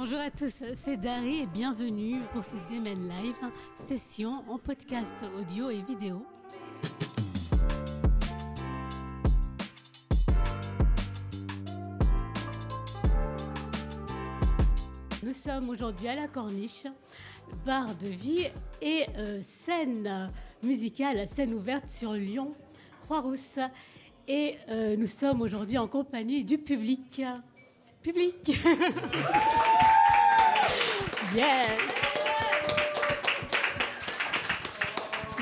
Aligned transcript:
Bonjour 0.00 0.20
à 0.20 0.30
tous, 0.30 0.54
c'est 0.76 0.96
Dari 0.96 1.40
et 1.40 1.46
bienvenue 1.46 2.20
pour 2.32 2.44
ce 2.44 2.54
Demen 2.72 3.08
Live, 3.08 3.34
session 3.74 4.44
en 4.48 4.56
podcast 4.56 5.12
audio 5.36 5.70
et 5.70 5.82
vidéo. 5.82 6.24
Nous 15.24 15.34
sommes 15.34 15.68
aujourd'hui 15.68 16.06
à 16.06 16.14
la 16.14 16.28
Corniche, 16.28 16.86
bar 17.66 17.92
de 17.96 18.06
vie 18.06 18.46
et 18.80 19.04
euh, 19.16 19.42
scène 19.42 20.30
musicale, 20.62 21.26
scène 21.28 21.52
ouverte 21.52 21.88
sur 21.88 22.12
Lyon, 22.12 22.54
Croix-Rousse. 23.06 23.58
Et 24.28 24.58
euh, 24.68 24.96
nous 24.96 25.08
sommes 25.08 25.42
aujourd'hui 25.42 25.76
en 25.76 25.88
compagnie 25.88 26.44
du 26.44 26.56
public. 26.56 27.20
Public 28.00 28.52
Yes 31.34 31.68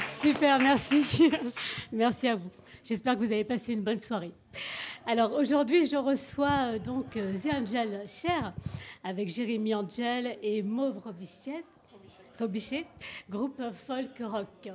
Super, 0.03 0.59
merci. 0.59 1.31
Merci 1.93 2.27
à 2.27 2.35
vous. 2.35 2.51
J'espère 2.83 3.15
que 3.15 3.21
vous 3.21 3.31
avez 3.31 3.45
passé 3.45 3.75
une 3.75 3.83
bonne 3.83 4.01
soirée. 4.01 4.33
Alors 5.07 5.33
aujourd'hui, 5.33 5.87
je 5.87 5.97
reçois 5.97 6.73
euh, 6.73 6.79
donc 6.81 7.17
euh, 7.17 7.33
The 7.33 7.55
Angel 7.55 8.03
Cher 8.09 8.53
avec 9.05 9.29
Jérémy 9.29 9.75
Angel 9.77 10.37
et 10.43 10.63
Mauve 10.63 10.99
Robichet, 10.99 11.63
Robichet, 12.41 12.87
groupe 13.31 13.63
folk 13.87 14.21
rock. 14.21 14.69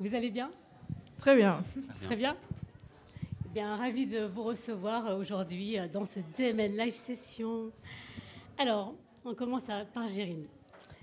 Vous 0.00 0.14
allez 0.16 0.30
bien? 0.30 0.46
Très 1.18 1.36
bien. 1.36 1.62
Très 2.02 2.16
bien. 2.16 2.36
Eh 3.46 3.48
bien, 3.54 3.76
ravi 3.76 4.06
de 4.06 4.24
vous 4.24 4.42
recevoir 4.42 5.16
aujourd'hui 5.16 5.78
euh, 5.78 5.86
dans 5.86 6.04
cette 6.04 6.36
DMN 6.36 6.76
Live 6.76 6.94
Session. 6.94 7.70
Alors, 8.58 8.94
on 9.28 9.34
commence 9.34 9.68
par 9.92 10.08
Jérémy. 10.08 10.48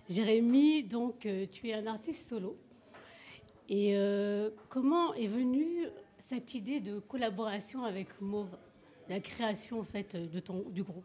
Jérémy, 0.10 0.84
donc, 0.84 1.26
euh, 1.26 1.46
tu 1.50 1.70
es 1.70 1.74
un 1.74 1.88
artiste 1.88 2.28
solo. 2.30 2.58
Et 3.70 3.96
euh, 3.96 4.50
comment 4.70 5.14
est 5.14 5.28
venue 5.28 5.88
cette 6.20 6.54
idée 6.54 6.80
de 6.80 7.00
collaboration 7.00 7.84
avec 7.84 8.20
Mauve 8.22 8.56
La 9.10 9.20
création, 9.20 9.80
en 9.80 9.84
fait, 9.84 10.16
de 10.16 10.40
ton, 10.40 10.64
du 10.70 10.84
groupe? 10.84 11.04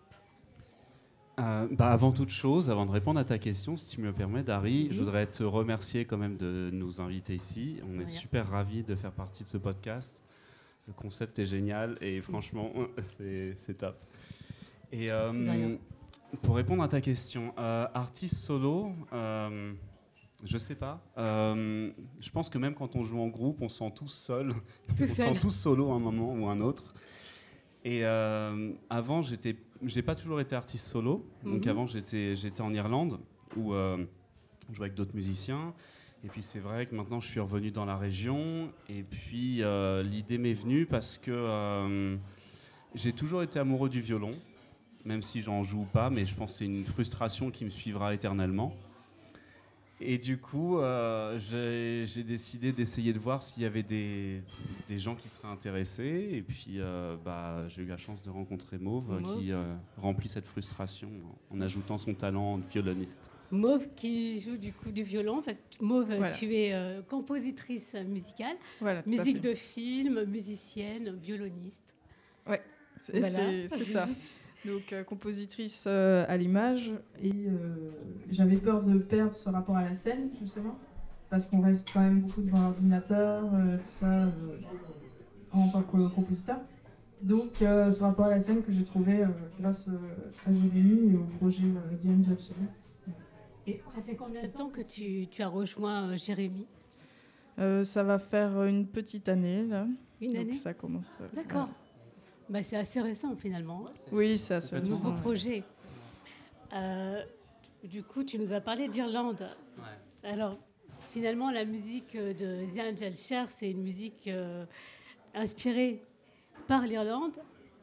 Euh, 1.38 1.68
bah, 1.70 1.90
avant 1.90 2.12
toute 2.12 2.28
chose, 2.28 2.68
avant 2.68 2.84
de 2.84 2.90
répondre 2.90 3.18
à 3.18 3.24
ta 3.24 3.38
question, 3.38 3.76
si 3.76 3.94
tu 3.94 4.00
me 4.00 4.06
le 4.06 4.12
permets, 4.12 4.42
Dari, 4.42 4.84
Oui. 4.84 4.88
je 4.90 4.98
voudrais 4.98 5.26
te 5.26 5.42
remercier 5.42 6.04
quand 6.04 6.18
même 6.18 6.36
de 6.36 6.70
nous 6.72 7.00
inviter 7.00 7.34
ici. 7.34 7.76
On 7.88 7.98
est 8.00 8.08
super 8.08 8.48
ravis 8.50 8.82
de 8.82 8.94
faire 8.94 9.12
partie 9.12 9.44
de 9.44 9.48
ce 9.48 9.56
podcast. 9.56 10.22
Le 10.86 10.92
concept 10.92 11.38
est 11.38 11.46
génial 11.46 11.96
et 12.02 12.20
franchement, 12.20 12.72
c'est 13.06 13.78
top. 13.78 13.96
Et 14.92 15.10
euh. 15.10 15.76
Pour 16.42 16.56
répondre 16.56 16.82
à 16.82 16.88
ta 16.88 17.00
question, 17.00 17.52
euh, 17.58 17.86
artiste 17.94 18.36
solo, 18.36 18.92
euh, 19.12 19.72
je 20.44 20.58
sais 20.58 20.74
pas. 20.74 21.02
Euh, 21.18 21.90
je 22.20 22.30
pense 22.30 22.48
que 22.48 22.58
même 22.58 22.74
quand 22.74 22.96
on 22.96 23.02
joue 23.02 23.20
en 23.20 23.28
groupe, 23.28 23.58
on 23.60 23.68
se 23.68 23.78
sent 23.78 23.92
tous 23.94 24.08
seul. 24.12 24.52
On 24.92 24.96
se 24.96 25.06
sent 25.06 25.38
tous 25.40 25.50
solo 25.50 25.90
à 25.90 25.94
un 25.94 25.98
moment 25.98 26.32
ou 26.32 26.46
un 26.48 26.60
autre. 26.60 26.94
Et 27.84 28.04
euh, 28.04 28.72
avant, 28.90 29.22
j'étais, 29.22 29.56
j'ai 29.84 30.02
pas 30.02 30.14
toujours 30.14 30.40
été 30.40 30.54
artiste 30.54 30.86
solo. 30.86 31.26
Donc 31.44 31.64
Mhm. 31.64 31.70
avant, 31.70 31.86
j'étais, 31.86 32.36
j'étais 32.36 32.60
en 32.62 32.72
Irlande 32.74 33.18
où 33.56 33.72
je 33.72 34.04
jouais 34.74 34.86
avec 34.86 34.94
d'autres 34.94 35.14
musiciens. 35.14 35.74
Et 36.22 36.28
puis 36.28 36.42
c'est 36.42 36.58
vrai 36.60 36.84
que 36.86 36.94
maintenant, 36.94 37.18
je 37.20 37.26
suis 37.26 37.40
revenu 37.40 37.70
dans 37.70 37.86
la 37.86 37.96
région. 37.96 38.70
Et 38.88 39.02
puis 39.02 39.62
l'idée 40.04 40.38
m'est 40.38 40.52
venue 40.52 40.84
parce 40.86 41.16
que 41.18 42.18
j'ai 42.94 43.12
toujours 43.12 43.42
été 43.42 43.58
amoureux 43.58 43.88
du 43.88 44.00
violon, 44.00 44.32
même 45.04 45.22
si 45.22 45.42
j'en 45.42 45.62
joue 45.62 45.86
pas. 45.92 46.10
Mais 46.10 46.24
je 46.26 46.34
pense 46.34 46.52
que 46.52 46.58
c'est 46.58 46.64
une 46.66 46.84
frustration 46.84 47.50
qui 47.50 47.64
me 47.64 47.70
suivra 47.70 48.14
éternellement. 48.14 48.74
Et 50.02 50.16
du 50.16 50.38
coup, 50.38 50.78
euh, 50.78 51.38
j'ai 51.38 52.06
j'ai 52.06 52.22
décidé 52.24 52.72
d'essayer 52.72 53.12
de 53.12 53.18
voir 53.18 53.42
s'il 53.42 53.64
y 53.64 53.66
avait 53.66 53.82
des, 53.82 54.40
des 54.88 54.98
gens 54.98 55.14
qui 55.14 55.28
seraient 55.28 55.48
intéressés. 55.48 56.28
Et 56.32 56.40
puis, 56.40 56.76
euh, 56.78 57.16
bah, 57.22 57.68
j'ai 57.68 57.82
eu 57.82 57.86
la 57.86 57.98
chance 57.98 58.22
de 58.22 58.30
rencontrer 58.30 58.78
Mauve, 58.78 59.12
euh, 59.12 59.20
Mauve. 59.20 59.38
qui 59.38 59.52
euh, 59.52 59.62
remplit 59.98 60.28
cette 60.28 60.46
frustration 60.46 61.10
en, 61.50 61.60
ajoutant 61.60 61.98
son 61.98 62.14
talent 62.14 62.56
de 62.56 62.64
violoniste. 62.66 63.30
Mauve 63.50 63.88
qui 63.94 64.40
joue 64.40 64.56
du 64.56 64.72
coup 64.72 64.90
du 64.90 65.02
violon. 65.02 65.36
En 65.36 65.42
fait, 65.42 65.60
Mauve, 65.82 66.06
Voilà. 66.06 66.30
tu 66.34 66.54
es 66.54 66.72
euh, 66.72 67.02
compositrice 67.02 67.94
musicale, 68.06 68.56
Voilà, 68.80 69.02
musique 69.06 69.42
de 69.42 69.52
film, 69.54 70.24
musicienne, 70.24 71.14
violoniste. 71.22 71.94
C'est 73.02 73.18
Voilà. 73.18 73.36
c'est- 73.36 73.68
c'est 73.68 73.84
ça. 73.84 74.08
Donc, 74.66 74.92
euh, 74.92 75.02
compositrice 75.04 75.84
euh, 75.86 76.24
à 76.28 76.36
l'image. 76.36 76.90
Et 77.22 77.32
euh, 77.32 77.90
j'avais 78.30 78.56
peur 78.56 78.82
de 78.82 78.98
perdre 78.98 79.32
ce 79.32 79.48
rapport 79.48 79.76
à 79.76 79.82
la 79.84 79.94
scène, 79.94 80.30
justement. 80.40 80.78
Parce 81.30 81.46
qu'on 81.46 81.60
reste 81.60 81.88
quand 81.92 82.00
même 82.00 82.20
beaucoup 82.20 82.42
devant 82.42 82.60
l'ordinateur, 82.62 83.44
euh, 83.54 83.76
tout 83.76 83.92
ça, 83.92 84.26
en 85.52 85.68
tant 85.68 85.82
que 85.82 86.08
compositeur. 86.08 86.58
Donc, 87.22 87.50
ce 87.60 88.00
rapport 88.02 88.26
à 88.26 88.30
la 88.30 88.40
scène 88.40 88.62
que 88.62 88.72
j'ai 88.72 88.84
trouvé 88.84 89.24
grâce 89.60 89.88
à 90.46 90.52
Jérémy 90.52 91.12
et 91.12 91.16
au 91.16 91.24
projet 91.38 91.62
The 92.02 92.06
Angel 92.06 92.38
Show. 92.40 92.54
Et 93.66 93.80
ça 93.94 94.02
fait 94.02 94.16
combien 94.16 94.42
de 94.42 94.46
temps 94.48 94.70
que 94.70 94.80
tu, 94.80 95.26
tu 95.28 95.42
as 95.42 95.48
rejoint 95.48 96.16
Jérémy? 96.16 96.66
Ça 97.84 98.02
va 98.02 98.18
faire 98.18 98.64
une 98.64 98.86
petite 98.86 99.28
année, 99.28 99.64
là. 99.66 99.86
Une 100.22 100.28
Donc, 100.32 100.40
année? 100.40 100.52
ça 100.54 100.72
commence. 100.72 101.20
D'accord. 101.34 101.68
Bah, 102.50 102.62
c'est 102.62 102.76
assez 102.76 103.00
récent 103.00 103.34
finalement. 103.36 103.84
Oui, 104.12 104.36
c'est 104.36 104.54
assez 104.54 104.76
nouveau 104.80 104.96
récent, 104.96 105.10
ouais. 105.14 105.20
projet. 105.20 105.62
Euh, 106.72 107.22
du 107.84 108.02
coup, 108.02 108.24
tu 108.24 108.38
nous 108.38 108.52
as 108.52 108.60
parlé 108.60 108.88
d'Irlande. 108.88 109.48
Alors, 110.24 110.58
finalement, 111.10 111.50
la 111.50 111.64
musique 111.64 112.14
euh, 112.16 112.34
de 112.34 112.66
The 112.66 112.92
Angel 112.92 113.14
Cher, 113.16 113.48
c'est 113.48 113.70
une 113.70 113.82
musique 113.82 114.26
euh, 114.26 114.64
inspirée 115.34 116.02
par 116.66 116.82
l'Irlande. 116.86 117.32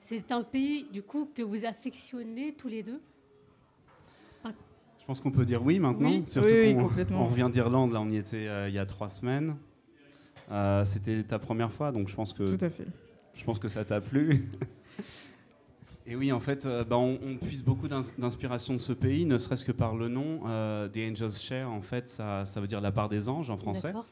C'est 0.01 0.31
un 0.31 0.43
pays, 0.43 0.85
du 0.91 1.01
coup, 1.01 1.29
que 1.33 1.41
vous 1.41 1.65
affectionnez 1.65 2.53
tous 2.53 2.67
les 2.67 2.83
deux? 2.83 3.01
Je 4.45 5.05
pense 5.05 5.21
qu'on 5.21 5.31
peut 5.31 5.45
dire 5.45 5.63
oui 5.63 5.79
maintenant. 5.79 6.09
Oui. 6.09 6.23
Surtout 6.27 6.49
Oui, 6.49 6.59
oui, 6.67 6.75
qu'on 6.75 6.83
complètement. 6.89 7.21
on 7.23 7.25
revient 7.25 7.49
d'Irlande, 7.51 7.93
là 7.93 8.01
on 8.01 8.09
y 8.09 8.17
était 8.17 8.47
euh, 8.47 8.67
il 8.67 8.75
y 8.75 8.79
a 8.79 8.85
trois 8.85 9.07
semaines. 9.07 9.55
Euh, 10.51 10.83
C'était 10.85 11.23
ta 11.23 11.39
première 11.39 11.71
fois, 11.71 11.91
donc 11.93 12.09
je 12.09 12.15
pense 12.15 12.33
que 12.33 12.43
Tout 12.43 12.63
à 12.65 12.69
fait. 12.69 12.85
Je 13.37 13.43
pense 13.43 13.59
que 13.59 13.69
ça 13.69 13.85
t'a 13.85 14.01
plu. 14.01 14.49
Et 16.09 16.15
oui, 16.15 16.31
en 16.31 16.39
fait, 16.39 16.65
euh, 16.65 16.83
bah, 16.83 16.97
on, 16.97 17.19
on 17.21 17.35
puise 17.37 17.63
beaucoup 17.63 17.87
d'ins- 17.87 18.01
d'inspiration 18.17 18.73
de 18.73 18.77
ce 18.79 18.93
pays, 18.93 19.25
ne 19.25 19.37
serait-ce 19.37 19.65
que 19.65 19.71
par 19.73 19.95
le 19.95 20.07
nom. 20.07 20.41
euh, 20.47 20.87
The 20.87 20.97
Angels 21.11 21.33
Share, 21.33 21.69
en 21.69 21.81
fait, 21.81 22.07
ça, 22.09 22.45
ça 22.45 22.61
veut 22.61 22.67
dire 22.67 22.81
la 22.81 22.91
part 22.91 23.09
des 23.09 23.29
anges 23.29 23.49
en 23.49 23.57
français. 23.57 23.87
D'accord. 23.89 24.05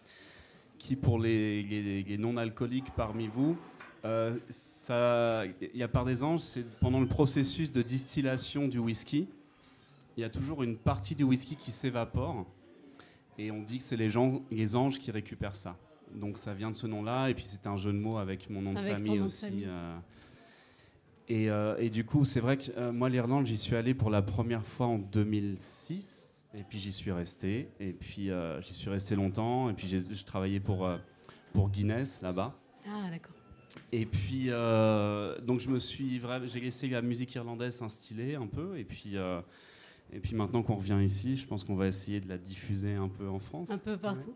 Qui, 0.78 0.96
pour 0.96 1.19
les, 1.19 1.63
les- 1.63 2.03
les 2.03 2.18
non-alcooliques 2.18 2.91
parmi 2.96 3.28
vous, 3.28 3.58
euh, 4.03 4.38
il 5.62 5.78
y 5.80 5.84
a 5.84 5.88
part 5.88 6.06
des 6.06 6.22
anges, 6.22 6.42
c'est 6.42 6.66
pendant 6.80 7.00
le 7.00 7.07
processus 7.07 7.72
de 7.72 7.81
distillation 7.81 8.68
du 8.68 8.78
whisky, 8.78 9.28
il 10.18 10.22
y 10.22 10.24
a 10.24 10.30
toujours 10.30 10.63
une 10.63 10.78
partie 10.78 11.16
du 11.16 11.24
whisky 11.24 11.56
qui 11.56 11.72
s'évapore. 11.72 12.46
Et 13.38 13.52
on 13.52 13.63
dit 13.63 13.78
que 13.80 13.84
c'est 13.84 13.97
les, 13.97 14.09
gens, 14.09 14.42
les 14.52 14.75
anges 14.75 15.00
qui 15.00 15.12
récupèrent 15.12 15.56
ça. 15.56 15.75
Donc 16.13 16.38
ça 16.38 16.53
vient 16.53 16.71
de 16.71 16.75
ce 16.75 16.88
nom-là, 16.88 17.29
et 17.29 17.33
puis 17.33 17.43
c'est 17.45 17.67
un 17.67 17.77
jeu 17.77 17.91
de 17.91 17.97
mots 17.97 18.17
avec 18.17 18.49
mon 18.49 18.61
nom 18.61 18.73
de 18.73 18.77
Avec 18.79 18.97
famille 18.97 19.17
de 19.19 19.23
aussi. 19.23 19.45
famille. 19.45 19.66
euh. 19.67 19.97
Et, 21.27 21.49
euh, 21.49 21.75
et 21.79 21.89
du 21.89 22.05
coup, 22.05 22.23
c'est 22.23 22.39
vrai 22.39 22.57
que 22.57 22.71
euh, 22.77 22.91
moi, 22.91 23.09
l'Irlande, 23.09 23.45
j'y 23.47 23.57
suis 23.57 23.75
allé 23.75 23.93
pour 23.95 24.09
la 24.11 24.21
première 24.21 24.65
fois 24.65 24.85
en 24.88 24.99
2006, 24.99 26.45
et 26.53 26.63
puis 26.63 26.77
j'y 26.79 26.91
suis 26.91 27.11
resté, 27.11 27.69
et 27.79 27.91
puis 27.94 28.29
j'y 28.61 28.73
suis 28.73 28.89
resté 28.89 29.15
longtemps, 29.15 29.69
et 29.69 29.73
puis 29.73 29.88
j'ai 29.88 30.01
travaillé 30.25 30.59
pour, 30.59 30.88
pour 31.53 31.69
Guinness 31.69 32.21
là-bas. 32.21 32.55
Ah, 32.88 33.09
d'accord. 33.09 33.33
Et 33.91 34.06
puis, 34.06 34.45
euh, 34.50 35.38
donc 35.41 35.59
je 35.59 35.69
me 35.69 35.80
suis 35.80 36.18
vraiment, 36.19 36.45
j'ai 36.45 36.59
laissé 36.62 36.88
la 36.88 37.01
musique 37.01 37.33
irlandaise 37.35 37.75
s'instiller 37.75 38.35
un 38.35 38.47
peu, 38.47 38.77
et 38.77 38.85
puis, 38.85 39.18
euh, 39.18 39.41
et 40.13 40.19
puis 40.19 40.35
maintenant 40.35 40.63
qu'on 40.63 40.75
revient 40.75 41.00
ici, 41.03 41.35
je 41.35 41.45
pense 41.45 41.63
qu'on 41.63 41.75
va 41.75 41.88
essayer 41.88 42.21
de 42.21 42.30
la 42.30 42.38
diffuser 42.38 42.94
un 42.94 43.09
peu 43.09 43.27
en 43.27 43.39
France. 43.39 43.69
Un 43.71 43.77
peu 43.77 43.97
partout. 43.97 44.33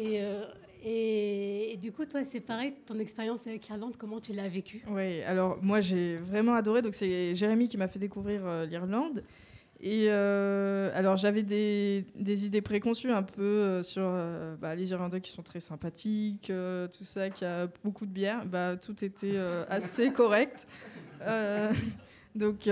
Et, 0.00 0.22
euh, 0.22 0.44
et, 0.82 1.76
du 1.76 1.92
coup, 1.92 2.06
toi, 2.06 2.24
c'est 2.24 2.40
pareil, 2.40 2.72
ton 2.86 2.98
expérience 2.98 3.46
avec 3.46 3.68
l'Irlande, 3.68 3.96
comment 3.98 4.18
tu 4.18 4.32
l'as 4.32 4.48
vécue? 4.48 4.82
Oui, 4.88 5.22
alors 5.22 5.58
moi 5.62 5.82
j'ai 5.82 6.16
vraiment 6.16 6.54
adoré. 6.54 6.80
Donc 6.80 6.94
c'est 6.94 7.34
Jérémy 7.34 7.68
qui 7.68 7.76
m'a 7.76 7.86
fait 7.86 7.98
découvrir 7.98 8.46
euh, 8.46 8.64
l'Irlande. 8.64 9.22
Et 9.82 10.06
euh, 10.08 10.90
alors 10.94 11.16
j'avais 11.16 11.42
des, 11.42 12.04
idées 12.18 12.60
préconçues 12.60 13.10
un 13.10 13.22
peu 13.22 13.82
sur 13.82 14.02
bah, 14.58 14.74
les 14.74 14.90
Irlandais 14.90 15.22
qui 15.22 15.30
sont 15.30 15.42
très 15.42 15.60
sympathiques, 15.60 16.52
tout 16.98 17.04
ça, 17.04 17.30
qui 17.30 17.44
a 17.44 17.66
beaucoup 17.82 18.04
de 18.04 18.12
bière. 18.12 18.44
Bah, 18.46 18.76
tout 18.76 19.04
était 19.04 19.38
assez 19.68 20.10
correct. 20.12 20.66
Donc 22.34 22.68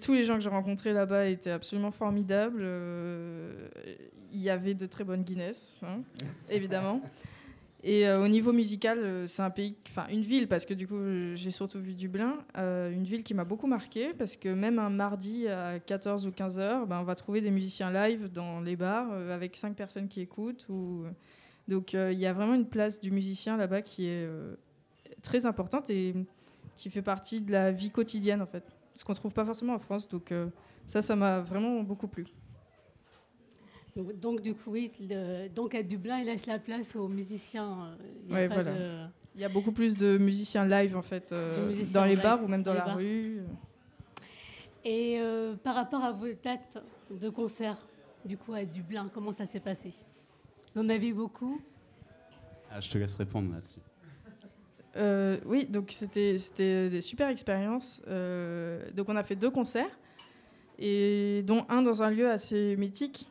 tous 0.00 0.14
les 0.14 0.24
gens 0.24 0.34
que 0.34 0.40
j'ai 0.40 0.48
rencontrés 0.48 0.92
là-bas 0.92 1.26
étaient 1.28 1.50
absolument 1.50 1.92
formidables. 1.92 2.64
Il 4.32 4.40
y 4.40 4.50
avait 4.50 4.74
de 4.74 4.86
très 4.86 5.04
bonnes 5.04 5.22
Guinness, 5.22 5.80
hein, 5.82 6.02
évidemment. 6.50 7.00
Et 7.84 8.10
au 8.10 8.26
niveau 8.26 8.52
musical, 8.52 9.28
c'est 9.28 9.42
un 9.42 9.50
pays, 9.50 9.76
enfin 9.86 10.06
une 10.10 10.24
ville, 10.24 10.48
parce 10.48 10.66
que 10.66 10.74
du 10.74 10.88
coup 10.88 10.98
j'ai 11.34 11.52
surtout 11.52 11.78
vu 11.78 11.94
Dublin, 11.94 12.38
une 12.56 13.04
ville 13.04 13.22
qui 13.22 13.34
m'a 13.34 13.44
beaucoup 13.44 13.68
marqué, 13.68 14.12
parce 14.14 14.34
que 14.34 14.48
même 14.48 14.80
un 14.80 14.90
mardi 14.90 15.46
à 15.46 15.78
14 15.78 16.26
ou 16.26 16.32
15 16.32 16.58
heures, 16.58 16.86
ben, 16.88 16.98
on 16.98 17.04
va 17.04 17.14
trouver 17.14 17.40
des 17.40 17.52
musiciens 17.52 17.92
live 17.92 18.32
dans 18.32 18.60
les 18.60 18.74
bars 18.74 19.12
avec 19.30 19.56
cinq 19.56 19.76
personnes 19.76 20.08
qui 20.08 20.20
écoutent. 20.20 20.66
Ou... 20.68 21.04
Donc 21.68 21.92
il 21.92 22.18
y 22.18 22.26
a 22.26 22.32
vraiment 22.32 22.54
une 22.54 22.66
place 22.66 23.00
du 23.00 23.12
musicien 23.12 23.56
là-bas 23.56 23.82
qui 23.82 24.06
est 24.06 24.28
très 25.22 25.46
importante 25.46 25.88
et 25.88 26.14
qui 26.76 26.90
fait 26.90 27.02
partie 27.02 27.40
de 27.40 27.52
la 27.52 27.70
vie 27.70 27.90
quotidienne 27.90 28.42
en 28.42 28.46
fait, 28.46 28.64
ce 28.94 29.04
qu'on 29.04 29.14
trouve 29.14 29.34
pas 29.34 29.44
forcément 29.44 29.74
en 29.74 29.78
France. 29.78 30.08
Donc 30.08 30.32
ça, 30.84 31.00
ça 31.00 31.14
m'a 31.14 31.38
vraiment 31.40 31.84
beaucoup 31.84 32.08
plu. 32.08 32.26
Donc, 33.98 34.42
du 34.42 34.54
coup, 34.54 34.70
oui, 34.70 34.92
donc 35.54 35.74
à 35.74 35.82
Dublin, 35.82 36.18
il 36.18 36.26
laisse 36.26 36.46
la 36.46 36.58
place 36.58 36.94
aux 36.94 37.08
musiciens. 37.08 37.86
Euh, 37.86 37.96
il 38.28 38.44
y, 38.44 38.46
voilà. 38.46 39.10
il 39.34 39.40
y 39.40 39.44
a 39.44 39.48
beaucoup 39.48 39.72
plus 39.72 39.96
de 39.96 40.18
musiciens 40.18 40.64
live, 40.66 40.96
en 40.96 41.02
fait, 41.02 41.30
euh, 41.32 41.72
dans 41.92 42.04
les 42.04 42.16
bars 42.16 42.42
ou 42.42 42.48
même 42.48 42.62
dans, 42.62 42.74
la 42.74 42.94
rue. 42.94 43.40
Et 44.84 45.18
euh, 45.18 45.54
par 45.56 45.74
rapport 45.74 46.04
à 46.04 46.12
vos 46.12 46.28
dates 46.42 46.78
de 47.10 47.28
concert, 47.28 47.76
du 48.24 48.36
coup, 48.36 48.54
à 48.54 48.64
Dublin, 48.64 49.08
comment 49.12 49.32
ça 49.32 49.46
s'est 49.46 49.60
passé? 49.60 49.92
Vous 50.74 50.82
en 50.82 50.88
avez 50.88 51.12
beaucoup? 51.12 51.60
Ah, 52.70 52.80
Je 52.80 52.90
te 52.90 52.98
laisse 52.98 53.16
répondre 53.16 53.52
là-dessus. 53.52 53.80
oui, 55.46 55.66
donc 55.66 55.90
c'était 55.90 56.38
des 56.88 57.00
super 57.00 57.28
expériences. 57.30 58.00
donc 58.94 59.08
on 59.08 59.16
a 59.16 59.24
fait 59.24 59.36
deux 59.36 59.50
concerts, 59.50 59.98
et 60.78 61.42
dont 61.44 61.66
un 61.68 61.82
dans 61.82 62.04
un 62.04 62.10
lieu 62.10 62.30
assez 62.30 62.76
mythique, 62.76 63.28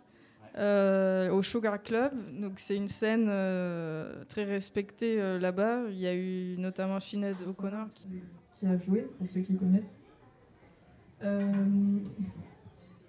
euh, 0.57 1.29
au 1.29 1.43
Sugar 1.43 1.81
Club. 1.83 2.13
Donc 2.39 2.53
c'est 2.57 2.75
une 2.75 2.87
scène 2.87 3.27
euh, 3.29 4.23
très 4.27 4.43
respectée 4.43 5.21
euh, 5.21 5.37
là-bas. 5.37 5.81
Il 5.89 5.99
y 5.99 6.07
a 6.07 6.15
eu 6.15 6.55
notamment 6.57 6.99
Sinead 6.99 7.35
O'Connor 7.47 7.87
qui, 7.93 8.23
a 8.65 8.75
joué, 8.77 9.07
pour 9.19 9.27
ceux 9.29 9.41
qui 9.41 9.55
connaissent. 9.55 9.95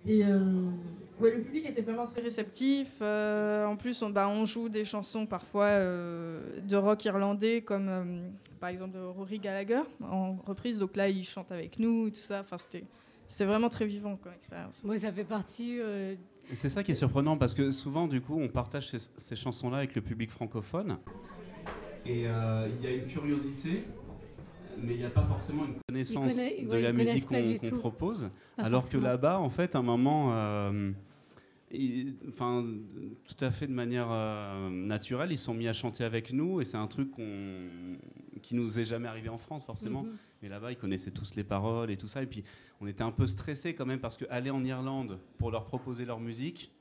et 0.07 0.23
le 0.23 1.43
public 1.43 1.67
était 1.67 1.81
vraiment 1.81 2.05
très 2.05 2.21
réceptif. 2.21 3.01
en 3.01 3.77
plus, 3.77 4.03
on, 4.03 4.11
bah, 4.11 4.29
on, 4.29 4.45
joue 4.45 4.69
des 4.69 4.85
chansons 4.85 5.25
parfois 5.25 5.79
de 5.81 6.77
rock 6.77 7.03
irlandais, 7.07 7.63
comme 7.63 8.31
par 8.61 8.69
exemple 8.69 8.99
Rory 8.99 9.39
Gallagher 9.39 9.83
en 10.03 10.37
reprise. 10.47 10.79
Donc 10.79 10.97
là, 10.97 11.09
il 11.09 11.25
chante 11.25 11.51
avec 11.51 11.79
nous 11.79 12.09
et 12.09 12.13
tout 12.13 12.21
ça. 12.21 12.43
Enfin, 12.43 12.59
c'était 12.59 12.85
c'est 13.27 13.47
vraiment 13.47 13.71
très 13.71 13.87
vivant 13.87 14.17
comme 14.17 14.33
expérience. 14.35 14.85
Moi, 14.85 14.99
ça 14.99 15.13
fait 15.13 15.25
partie. 15.25 15.81
C'est 16.53 16.69
ça 16.69 16.83
qui 16.83 16.93
est 16.93 16.97
surprenant 16.97 17.37
parce 17.37 17.55
que 17.55 17.71
souvent, 17.71 18.07
du 18.07 18.21
coup, 18.21 18.39
on 18.41 18.49
partage 18.49 18.91
ces, 18.91 19.37
chansons-là 19.37 19.79
avec 19.79 19.95
le 19.95 20.03
public 20.03 20.31
francophone. 20.31 20.99
Et 22.07 22.27
euh, 22.27 22.69
il 22.79 22.85
y 22.85 22.93
a 22.93 22.97
une 22.97 23.07
curiosité, 23.07 23.85
mais 24.81 24.95
il 24.95 24.99
n'y 24.99 25.05
a 25.05 25.11
pas 25.11 25.25
forcément 25.25 25.65
une 25.67 25.75
connaissance 25.89 26.37
de 26.37 26.77
la 26.77 26.93
musique 26.93 27.27
qu'on 27.27 27.77
propose. 27.77 28.31
alors 28.57 28.89
que 28.89 28.97
là-bas, 28.97 29.39
en 29.39 29.49
fait, 29.49 29.75
à 29.75 29.79
un 29.79 29.83
moment. 29.83 30.31
Euh, 30.33 30.93
enfin, 32.29 32.65
tout 33.27 33.45
à 33.45 33.51
fait 33.51 33.67
de 33.67 33.73
manière 33.73 34.09
naturelle, 34.71 35.31
ils 35.31 35.39
sont 35.39 35.55
mis 35.55 35.69
à 35.69 35.75
chanter 35.75 36.03
avec 36.03 36.33
nous 36.33 36.63
et 36.63 36.65
c'est 36.65 36.79
un 36.79 36.87
truc 36.87 37.11
qui 38.41 38.55
nous 38.55 38.79
est 38.79 38.85
jamais 38.85 39.09
arrivé 39.09 39.29
en 39.29 39.39
France 39.39 39.65
forcément. 39.65 40.03
Mhm. 40.03 40.17
Mais 40.43 40.49
là-bas, 40.49 40.73
ils 40.73 40.79
connaissaient 40.79 41.11
tous 41.11 41.35
les 41.35 41.45
paroles 41.45 41.91
et 41.91 41.97
tout 41.97 42.07
ça. 42.07 42.23
Et 42.23 42.27
puis, 42.27 42.45
on 42.81 42.87
était 42.87 43.03
un 43.03 43.11
peu 43.11 43.27
stressés 43.27 43.75
quand 43.75 43.87
même 43.87 44.01
parce 44.01 44.17
qu'aller 44.17 44.51
en 44.51 44.65
Irlande 44.65 45.19
pour 45.39 45.51
leur 45.51 45.65
proposer 45.65 46.05
leur 46.05 46.21
musique, 46.21 46.73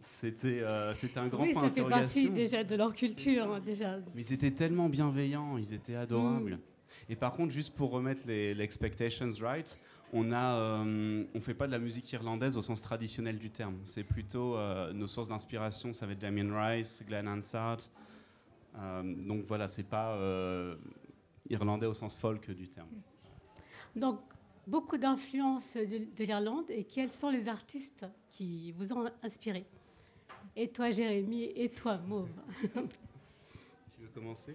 c'était 0.00 0.60
euh, 0.60 0.94
c'était 0.94 1.18
un 1.18 1.28
grand 1.28 1.42
oui, 1.42 1.52
point 1.52 1.62
d'interrogation. 1.62 2.02
Oui, 2.04 2.06
ça 2.06 2.08
fait 2.08 2.26
partie 2.26 2.30
déjà 2.30 2.64
de 2.64 2.76
leur 2.76 2.94
culture. 2.94 3.52
Hein, 3.52 3.60
déjà. 3.60 3.98
Mais 4.14 4.22
ils 4.22 4.32
étaient 4.32 4.52
tellement 4.52 4.88
bienveillants, 4.88 5.58
ils 5.58 5.74
étaient 5.74 5.96
adorables. 5.96 6.54
Mm. 6.54 6.60
Et 7.08 7.16
par 7.16 7.32
contre, 7.32 7.52
juste 7.52 7.74
pour 7.74 7.90
remettre 7.90 8.22
les, 8.26 8.60
expectations 8.60 9.28
right, 9.40 9.78
on 10.12 10.32
a, 10.32 10.54
euh, 10.56 11.24
on 11.34 11.40
fait 11.40 11.54
pas 11.54 11.66
de 11.66 11.72
la 11.72 11.78
musique 11.78 12.10
irlandaise 12.12 12.56
au 12.56 12.62
sens 12.62 12.80
traditionnel 12.80 13.38
du 13.38 13.50
terme. 13.50 13.76
C'est 13.84 14.04
plutôt 14.04 14.56
euh, 14.56 14.92
nos 14.92 15.06
sources 15.06 15.28
d'inspiration, 15.28 15.92
ça 15.94 16.06
va 16.06 16.12
être 16.12 16.18
Damien 16.18 16.48
Rice, 16.52 17.02
Glenn 17.06 17.28
Hansard. 17.28 17.78
Donc 18.76 19.44
voilà, 19.46 19.68
c'est 19.68 19.88
pas 19.88 20.18
irlandais 21.48 21.86
au 21.86 21.94
sens 21.94 22.16
folk 22.16 22.50
du 22.50 22.68
terme. 22.68 22.88
Donc, 23.94 24.20
beaucoup 24.66 24.98
d'influences 24.98 25.76
de, 25.76 26.24
l'Irlande. 26.24 26.70
Et 26.70 26.84
quels 26.84 27.10
sont 27.10 27.30
les 27.30 27.48
artistes 27.48 28.06
qui 28.30 28.72
vous 28.72 28.92
ont 28.92 29.08
inspiré? 29.22 29.64
Et 30.54 30.68
toi, 30.68 30.90
Jérémy, 30.90 31.52
et 31.54 31.70
toi, 31.70 31.98
Mauve? 31.98 32.30
Tu 33.94 34.02
veux 34.02 34.08
commencer 34.08 34.54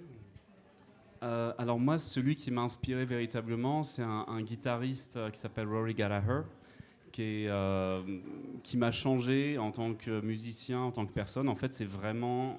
euh, 1.24 1.54
alors 1.60 1.80
moi, 1.80 2.00
celui 2.00 2.36
qui 2.36 2.50
m'a 2.50 2.62
inspiré 2.62 3.06
véritablement, 3.06 3.84
c'est 3.84 4.02
un, 4.02 4.42
guitariste 4.42 5.18
euh, 5.18 5.30
qui 5.30 5.40
s'appelle 5.40 5.68
Rory 5.68 5.94
Gallagher, 5.94 6.42
qui, 7.12 7.46
euh, 7.48 8.02
qui 8.64 8.76
m'a 8.76 8.90
changé 8.90 9.60
en 9.60 9.72
tant 9.72 9.94
que 9.94 10.20
musicien, 10.22 10.80
en 10.80 10.92
tant 10.92 11.06
que 11.06 11.12
personne. 11.12 11.48
En 11.48 11.56
fait, 11.56 11.74
c'est 11.74 11.86
vraiment 11.86 12.58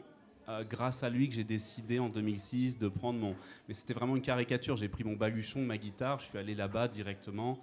euh, 0.49 0.65
grâce 0.69 1.05
à 1.05 1.11
lui 1.11 1.29
que 1.29 1.37
j'ai 1.37 1.45
décidé 1.45 2.01
en 2.01 2.09
2006 2.09 2.77
de 2.77 2.89
prendre 2.89 3.21
mon. 3.21 3.35
Mais 3.69 3.75
c'était 3.75 3.95
vraiment 3.95 4.17
une 4.17 4.23
caricature. 4.23 4.77
J'ai 4.77 4.89
pris 4.89 5.05
mon 5.05 5.15
baluchon, 5.15 5.61
ma 5.61 5.79
guitare, 5.79 6.19
je 6.19 6.27
suis 6.27 6.39
allé 6.39 6.55
là-bas 6.55 6.89
directement. 6.89 7.59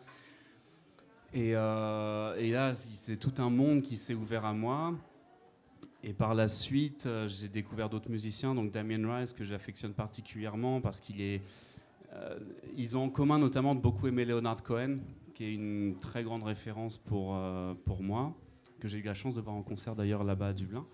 Et, 1.34 1.52
euh, 1.56 2.36
et 2.38 2.52
là, 2.52 2.74
c'est 2.74 3.18
tout 3.18 3.34
un 3.42 3.50
monde 3.50 3.82
qui 3.82 3.98
s'est 3.98 4.14
ouvert 4.14 4.46
à 4.46 4.54
moi. 4.54 4.94
Et 6.04 6.14
par 6.14 6.34
la 6.34 6.48
suite, 6.48 7.06
euh, 7.06 7.28
j'ai 7.28 7.50
découvert 7.50 7.90
d'autres 7.90 8.10
musiciens, 8.10 8.56
donc 8.56 8.72
Damien 8.72 9.18
Rice, 9.18 9.34
que 9.34 9.44
j'affectionne 9.44 9.94
particulièrement 9.94 10.80
parce 10.80 11.02
qu'il 11.02 11.20
est. 11.20 11.42
ils 12.78 12.96
ont 12.98 13.04
en 13.04 13.10
commun 13.10 13.38
notamment 13.38 13.76
de 13.76 13.82
beaucoup 13.82 14.08
aimer 14.08 14.24
Leonard 14.24 14.64
Cohen, 14.64 15.00
qui 15.34 15.44
est 15.44 15.54
une 15.54 15.98
très 16.00 16.24
grande 16.24 16.44
référence 16.44 16.98
pour, 16.98 17.38
pour 17.86 18.02
moi, 18.02 18.34
que 18.80 18.88
j'ai 18.88 19.00
eu 19.00 19.04
la 19.04 19.14
chance 19.14 19.36
de 19.36 19.42
voir 19.42 19.56
en 19.56 19.62
concert 19.64 19.96
d'ailleurs 19.96 20.24
là-bas 20.24 20.48
à 20.48 20.54
Dublin. 20.54 20.86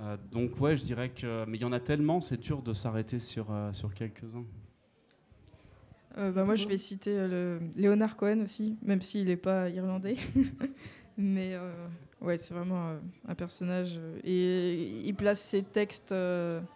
Euh, 0.00 0.16
donc 0.30 0.60
ouais, 0.60 0.76
je 0.76 0.84
dirais 0.84 1.10
que... 1.10 1.44
Mais 1.46 1.58
il 1.58 1.60
y 1.60 1.64
en 1.64 1.72
a 1.72 1.80
tellement, 1.80 2.20
c'est 2.20 2.38
dur 2.38 2.62
de 2.62 2.72
s'arrêter 2.72 3.18
sur, 3.18 3.50
euh, 3.50 3.72
sur 3.72 3.92
quelques-uns. 3.94 4.44
Euh, 6.16 6.32
bah 6.32 6.44
moi, 6.44 6.56
je 6.56 6.66
vais 6.66 6.78
citer 6.78 7.14
le 7.14 7.60
Leonard 7.76 8.16
Cohen 8.16 8.40
aussi, 8.42 8.76
même 8.82 9.02
s'il 9.02 9.26
n'est 9.26 9.36
pas 9.36 9.68
irlandais. 9.68 10.16
Mais 11.16 11.56
ouais, 12.20 12.38
c'est 12.38 12.54
vraiment 12.54 12.96
un 13.26 13.34
personnage. 13.34 14.00
Et 14.24 15.04
il 15.04 15.14
place 15.14 15.40
ses 15.40 15.62
textes. 15.62 16.14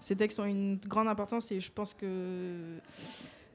ses 0.00 0.16
textes 0.16 0.40
ont 0.40 0.44
une 0.44 0.78
grande 0.78 1.06
importance 1.06 1.52
et 1.52 1.60
je 1.60 1.70
pense 1.70 1.94
que 1.94 2.78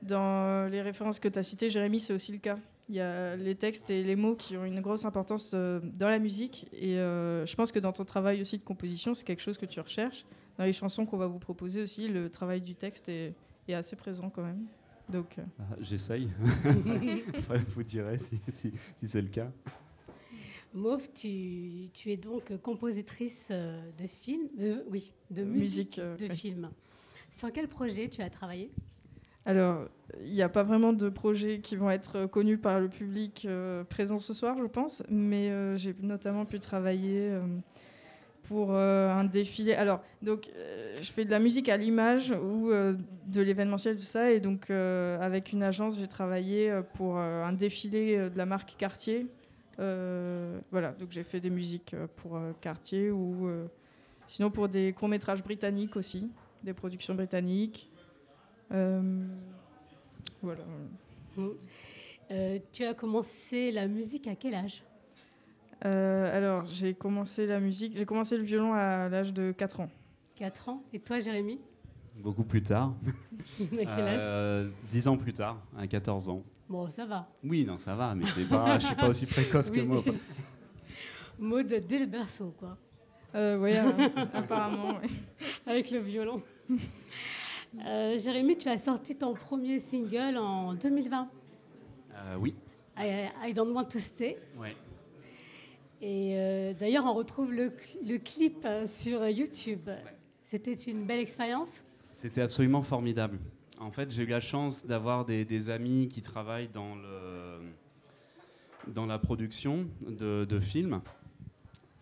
dans 0.01 0.69
les 0.69 0.81
références 0.81 1.19
que 1.19 1.27
tu 1.27 1.39
as 1.39 1.43
citées, 1.43 1.69
Jérémy, 1.69 1.99
c'est 1.99 2.13
aussi 2.13 2.31
le 2.31 2.37
cas. 2.37 2.55
Il 2.89 2.95
y 2.95 3.01
a 3.01 3.35
les 3.35 3.55
textes 3.55 3.89
et 3.89 4.01
les 4.01 4.15
mots 4.15 4.35
qui 4.35 4.55
ont 4.55 4.63
une 4.63 4.79
grosse 4.79 5.03
importance 5.03 5.51
euh, 5.53 5.81
dans 5.83 6.09
la 6.09 6.19
musique. 6.19 6.67
Et 6.71 6.97
euh, 6.99 7.45
je 7.45 7.53
pense 7.55 7.71
que 7.73 7.79
dans 7.79 7.91
ton 7.91 8.05
travail 8.05 8.39
aussi 8.39 8.57
de 8.57 8.63
composition, 8.63 9.13
c'est 9.13 9.25
quelque 9.25 9.41
chose 9.41 9.57
que 9.57 9.65
tu 9.65 9.81
recherches. 9.81 10.25
Dans 10.57 10.63
les 10.63 10.73
chansons 10.73 11.05
qu'on 11.05 11.17
va 11.17 11.27
vous 11.27 11.39
proposer 11.39 11.81
aussi, 11.81 12.07
le 12.07 12.29
travail 12.29 12.61
du 12.61 12.75
texte 12.75 13.09
est, 13.09 13.35
assez 13.69 13.97
présent 13.97 14.29
quand 14.29 14.43
même. 14.43 14.65
Donc, 15.09 15.37
euh. 15.37 15.43
ah, 15.59 15.75
J'essaye. 15.81 16.29
vous 17.75 17.83
direz 17.83 18.17
si, 18.17 18.39
si, 18.49 18.71
c'est 19.03 19.21
le 19.21 19.27
cas. 19.27 19.51
Mauve, 20.73 21.09
tu, 21.13 21.89
tu, 21.93 22.11
es 22.11 22.17
donc 22.17 22.55
compositrice 22.61 23.49
de 23.49 24.07
films, 24.07 24.47
oui, 24.89 25.11
de 25.29 25.43
musique, 25.43 25.99
de 25.99 26.33
films. 26.33 26.69
Sur 27.31 27.51
quel 27.51 27.67
projet 27.67 28.07
tu 28.07 28.21
as 28.21 28.29
travaillé? 28.29 28.71
Alors, 29.47 29.87
il 30.25 30.33
n'y 30.33 30.41
a 30.41 30.49
pas 30.49 30.63
vraiment 30.63 30.91
de 30.91 31.07
projets 31.07 31.59
qui 31.59 31.77
vont 31.77 31.89
être 31.89 32.25
connus 32.25 32.57
par 32.57 32.81
le 32.81 32.89
public 32.89 33.45
euh, 33.45 33.85
présent 33.85 34.19
ce 34.19 34.33
soir, 34.33 34.57
je 34.59 34.65
pense, 34.65 35.03
mais 35.09 35.49
euh, 35.51 35.77
j'ai 35.77 35.95
notamment 36.01 36.43
pu 36.43 36.59
travailler 36.59 37.29
euh, 37.29 37.39
pour 38.43 38.75
un 38.75 39.23
défilé. 39.23 39.73
Alors, 39.73 40.01
donc, 40.21 40.49
je 40.99 41.11
fais 41.11 41.23
de 41.23 41.31
la 41.31 41.39
musique 41.39 41.69
à 41.69 41.77
l'image 41.77 42.31
ou 42.31 42.71
de 42.71 43.41
l'événementiel, 43.41 43.95
tout 43.97 44.03
ça, 44.03 44.31
et 44.31 44.39
donc 44.39 44.69
avec 44.69 45.51
une 45.51 45.63
agence, 45.63 45.97
j'ai 45.97 46.07
travaillé 46.07 46.73
pour 46.93 47.17
un 47.17 47.51
défilé 47.51 48.29
de 48.29 48.37
la 48.37 48.45
marque 48.45 48.75
Cartier. 48.77 49.27
voilà, 49.77 50.93
donc 50.97 51.11
j'ai 51.11 51.23
fait 51.23 51.41
des 51.41 51.49
musiques 51.49 51.93
pour 52.15 52.39
Cartier 52.61 53.11
ou 53.11 53.49
sinon 54.27 54.49
pour 54.49 54.69
des 54.69 54.93
courts 54.93 55.09
métrages 55.09 55.43
britanniques 55.43 55.97
aussi, 55.97 56.31
des 56.63 56.73
productions 56.73 57.15
britanniques. 57.15 57.91
Euh, 58.71 59.25
voilà. 60.41 60.63
Euh, 62.31 62.59
tu 62.71 62.83
as 62.83 62.93
commencé 62.93 63.71
la 63.71 63.87
musique 63.87 64.27
à 64.27 64.35
quel 64.35 64.55
âge? 64.55 64.83
Euh, 65.85 66.35
Alors, 66.35 66.65
j'ai 66.65 66.93
commencé 66.93 67.45
la 67.45 67.59
musique, 67.59 67.95
j'ai 67.95 68.05
commencé 68.05 68.37
le 68.37 68.43
violon 68.43 68.73
à 68.73 69.09
l'âge 69.09 69.33
de 69.33 69.51
4 69.51 69.81
ans. 69.81 69.89
4 70.35 70.69
ans. 70.69 70.83
Et 70.93 70.99
toi, 70.99 71.19
Jérémy? 71.19 71.59
Beaucoup 72.15 72.43
plus 72.43 72.63
tard. 72.63 72.93
à 73.61 73.65
quel 73.75 74.07
âge? 74.07 74.71
10 74.89 75.07
ans 75.07 75.17
plus 75.17 75.33
tard, 75.33 75.61
à 75.77 75.87
14 75.87 76.29
ans. 76.29 76.43
Bon, 76.67 76.89
ça 76.89 77.05
va. 77.05 77.29
Oui, 77.43 77.63
non, 77.63 77.77
ça 77.77 77.95
va, 77.95 78.13
mais 78.15 78.25
pas, 78.49 78.79
je 78.79 78.83
ne 78.83 78.87
suis 78.87 78.95
pas 78.95 79.07
aussi 79.07 79.25
précoce 79.25 79.71
que 79.71 79.79
moi. 79.79 80.03
Mode 81.39 81.67
dès 81.87 81.99
le 81.99 82.07
berceau, 82.07 82.53
quoi. 82.57 82.77
oui, 83.35 83.75
apparemment. 84.33 84.99
Avec 85.65 85.91
le 85.91 85.99
violon. 85.99 86.41
Euh, 87.85 88.17
Jérémy, 88.17 88.57
tu 88.57 88.69
as 88.69 88.77
sorti 88.77 89.15
ton 89.15 89.33
premier 89.33 89.79
single 89.79 90.37
en 90.37 90.73
2020. 90.73 91.29
Euh, 92.13 92.35
oui. 92.39 92.55
I, 92.97 93.53
Don't 93.53 93.71
Want 93.71 93.85
to 93.85 93.99
Stay. 93.99 94.37
Ouais. 94.57 94.75
Et 96.01 96.33
euh, 96.35 96.73
d'ailleurs, 96.73 97.05
on 97.05 97.13
retrouve 97.13 97.53
le, 97.53 97.69
clip 98.17 98.67
sur 98.87 99.27
YouTube. 99.27 99.89
C'était 100.45 100.73
une 100.73 101.05
belle 101.05 101.19
expérience 101.19 101.69
C'était 102.13 102.41
absolument 102.41 102.81
formidable. 102.81 103.39
En 103.79 103.91
fait, 103.91 104.09
j'ai 104.11 104.23
eu 104.23 104.27
la 104.27 104.39
chance 104.39 104.85
d'avoir 104.85 105.25
des, 105.25 105.69
amis 105.69 106.07
qui 106.09 106.21
travaillent 106.21 106.69
dans, 106.69 106.95
le, 106.95 107.59
dans 108.87 109.05
la 109.05 109.19
production 109.19 109.87
de, 110.07 110.45
de 110.45 110.59
films. 110.59 111.01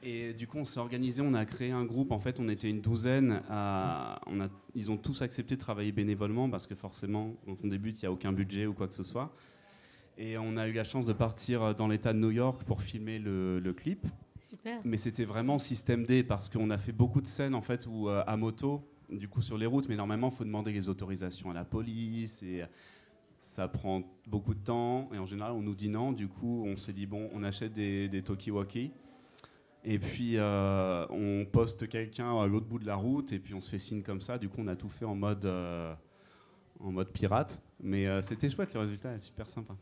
Et 0.08 0.34
du 0.34 0.46
coup, 0.46 0.60
on 0.60 0.66
s'est 0.66 0.80
organisé, 0.80 1.24
on 1.24 1.34
a 1.34 1.46
créé 1.46 1.72
un 1.72 1.84
groupe. 1.84 2.12
En 2.12 2.20
fait, 2.20 2.40
on 2.40 2.48
était 2.48 2.70
une 2.70 2.80
douzaine. 2.80 3.42
À, 3.50 4.22
on 4.28 4.40
a, 4.40 4.50
ils 4.76 4.92
ont 4.92 4.98
tous 4.98 5.24
accepté 5.24 5.56
de 5.56 5.60
travailler 5.60 5.92
bénévolement 5.92 6.48
parce 6.48 6.68
que 6.68 6.76
forcément, 6.76 7.34
quand 7.48 7.58
on 7.64 7.68
débute, 7.68 8.00
il 8.00 8.06
n'y 8.06 8.08
a 8.08 8.12
aucun 8.12 8.32
budget 8.32 8.68
ou 8.68 8.74
quoi 8.74 8.88
que 8.88 8.94
ce 8.94 9.02
soit. 9.02 9.34
Et 10.20 10.38
on 10.38 10.58
a 10.58 10.68
eu 10.68 10.74
la 10.74 10.84
chance 10.84 11.08
de 11.08 11.14
partir 11.14 11.74
dans 11.74 11.88
l'État 11.88 12.14
de 12.14 12.20
New 12.20 12.30
York 12.30 12.64
pour 12.66 12.84
filmer 12.84 13.18
le, 13.18 13.74
clip. 13.76 14.06
Super. 14.40 14.80
Mais 14.86 14.98
c'était 14.98 15.26
vraiment 15.26 15.58
système 15.58 16.06
D 16.06 16.24
parce 16.24 16.50
qu'on 16.50 16.70
a 16.70 16.78
fait 16.78 16.92
beaucoup 16.92 17.20
de 17.20 17.28
scènes 17.28 17.56
en 17.56 17.64
fait 17.64 17.88
où, 17.90 18.08
euh, 18.08 18.24
à 18.28 18.38
moto, 18.38 18.88
du 19.10 19.28
coup 19.28 19.42
sur 19.42 19.58
les 19.58 19.66
routes. 19.66 19.90
Mais 19.90 19.96
normalement, 19.96 20.30
il 20.30 20.36
faut 20.36 20.46
demander 20.46 20.72
les 20.72 20.88
autorisations 20.88 21.50
à 21.50 21.56
la 21.56 21.66
police 21.66 22.44
et 22.44 22.64
ça 23.42 23.68
prend 23.68 24.04
beaucoup 24.28 24.54
de 24.54 24.64
temps. 24.64 25.10
Et 25.16 25.18
en 25.18 25.26
général, 25.26 25.54
on 25.54 25.64
nous 25.64 25.74
dit 25.74 25.90
non. 25.90 26.12
Du 26.12 26.28
coup, 26.28 26.64
on 26.68 26.76
s'est 26.76 26.94
dit 26.94 27.08
bon, 27.08 27.28
on 27.34 27.42
achète 27.42 27.74
des, 27.74 28.08
des 28.08 28.22
talkie-walkie 28.22 28.92
et 29.88 30.00
puis, 30.00 30.38
euh, 30.38 31.06
on 31.12 31.46
poste 31.46 31.88
quelqu'un 31.88 32.42
à 32.42 32.48
l'autre 32.48 32.65
bout 32.65 32.80
de 32.80 32.88
la 32.88 32.96
route, 32.96 33.32
et 33.32 33.39
puis 33.39 33.54
on 33.54 33.62
se 33.62 33.70
fait 33.70 33.77
signe 33.77 34.01
comme 34.01 34.20
ça. 34.20 34.39
Du 34.39 34.50
coup, 34.50 34.58
on 34.60 34.68
a 34.68 34.75
tout 34.75 34.89
fait 34.89 35.06
en 35.06 35.13
mode, 35.13 35.46
euh, 35.46 35.94
en 36.80 36.92
mode 36.92 37.10
pirate. 37.12 37.62
Mais 37.80 38.08
euh, 38.08 38.22
c'était 38.24 38.50
chouette, 38.50 38.74
le 38.74 38.80
résultat 38.80 39.13
est 39.13 39.20
super 39.20 39.48
sympa. 39.48 39.75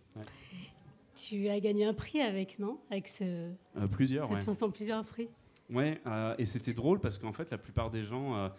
Tu 1.16 1.48
as 1.48 1.60
gagné 1.62 1.86
un 1.86 1.94
prix 1.94 2.20
avec, 2.20 2.60
non? 2.60 2.80
Avec 2.92 3.08
ce, 3.08 3.50
Plusieurs, 3.92 4.28
cette 4.28 4.44
chanson, 4.44 4.70
plusieurs 4.70 5.06
prix. 5.06 5.30
Ouais, 5.70 6.02
et 6.38 6.46
c'était 6.46 6.74
drôle 6.74 7.00
parce 7.00 7.18
qu'en 7.18 7.32
fait, 7.32 7.50
la 7.50 7.58
plupart 7.58 7.90
des 7.90 8.04
gens, 8.04 8.52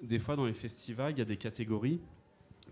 des 0.00 0.20
fois 0.20 0.36
dans 0.36 0.46
les 0.46 0.54
festivals, 0.54 1.12
il 1.12 1.18
y 1.18 1.22
a 1.22 1.26
des 1.26 1.36
catégories. 1.36 2.00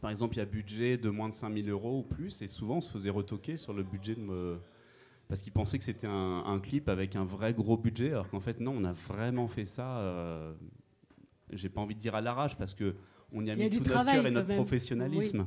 Par 0.01 0.11
exemple, 0.11 0.37
il 0.37 0.39
y 0.39 0.43
a 0.43 0.45
budget 0.45 0.97
de 0.97 1.11
moins 1.11 1.29
de 1.29 1.35
5000 1.35 1.69
euros 1.71 1.99
ou 1.99 2.03
plus, 2.03 2.41
et 2.41 2.47
souvent 2.47 2.77
on 2.77 2.81
se 2.81 2.91
faisait 2.91 3.11
retoquer 3.11 3.57
sur 3.57 3.73
le 3.73 3.83
budget 3.83 4.15
de 4.15 4.21
me 4.21 4.59
parce 5.33 5.41
qu'ils 5.41 5.53
pensaient 5.55 5.79
que 5.79 5.85
c'était 5.85 6.07
un, 6.07 6.61
clip 6.63 6.91
avec 6.91 7.17
un 7.17 7.25
vrai 7.25 7.55
gros 7.55 7.79
budget, 7.79 8.11
alors 8.11 8.29
qu'en 8.29 8.41
fait 8.41 8.61
non, 8.61 8.75
on 8.77 8.85
a 8.85 8.93
vraiment 8.93 9.49
fait 9.49 9.65
ça. 9.65 9.97
Euh, 9.97 10.53
J'ai 11.51 11.71
pas 11.71 11.81
envie 11.81 11.95
de 11.95 12.01
dire 12.01 12.15
à 12.15 12.21
l'arrache 12.21 12.55
parce 12.55 12.75
que 12.75 12.97
on 13.33 13.43
y 13.43 13.51
a, 13.51 13.57
mis 13.57 13.71
tout 13.71 13.79
notre 13.83 14.05
cœur 14.05 14.27
et 14.27 14.31
notre 14.31 14.55
professionnalisme. 14.55 15.47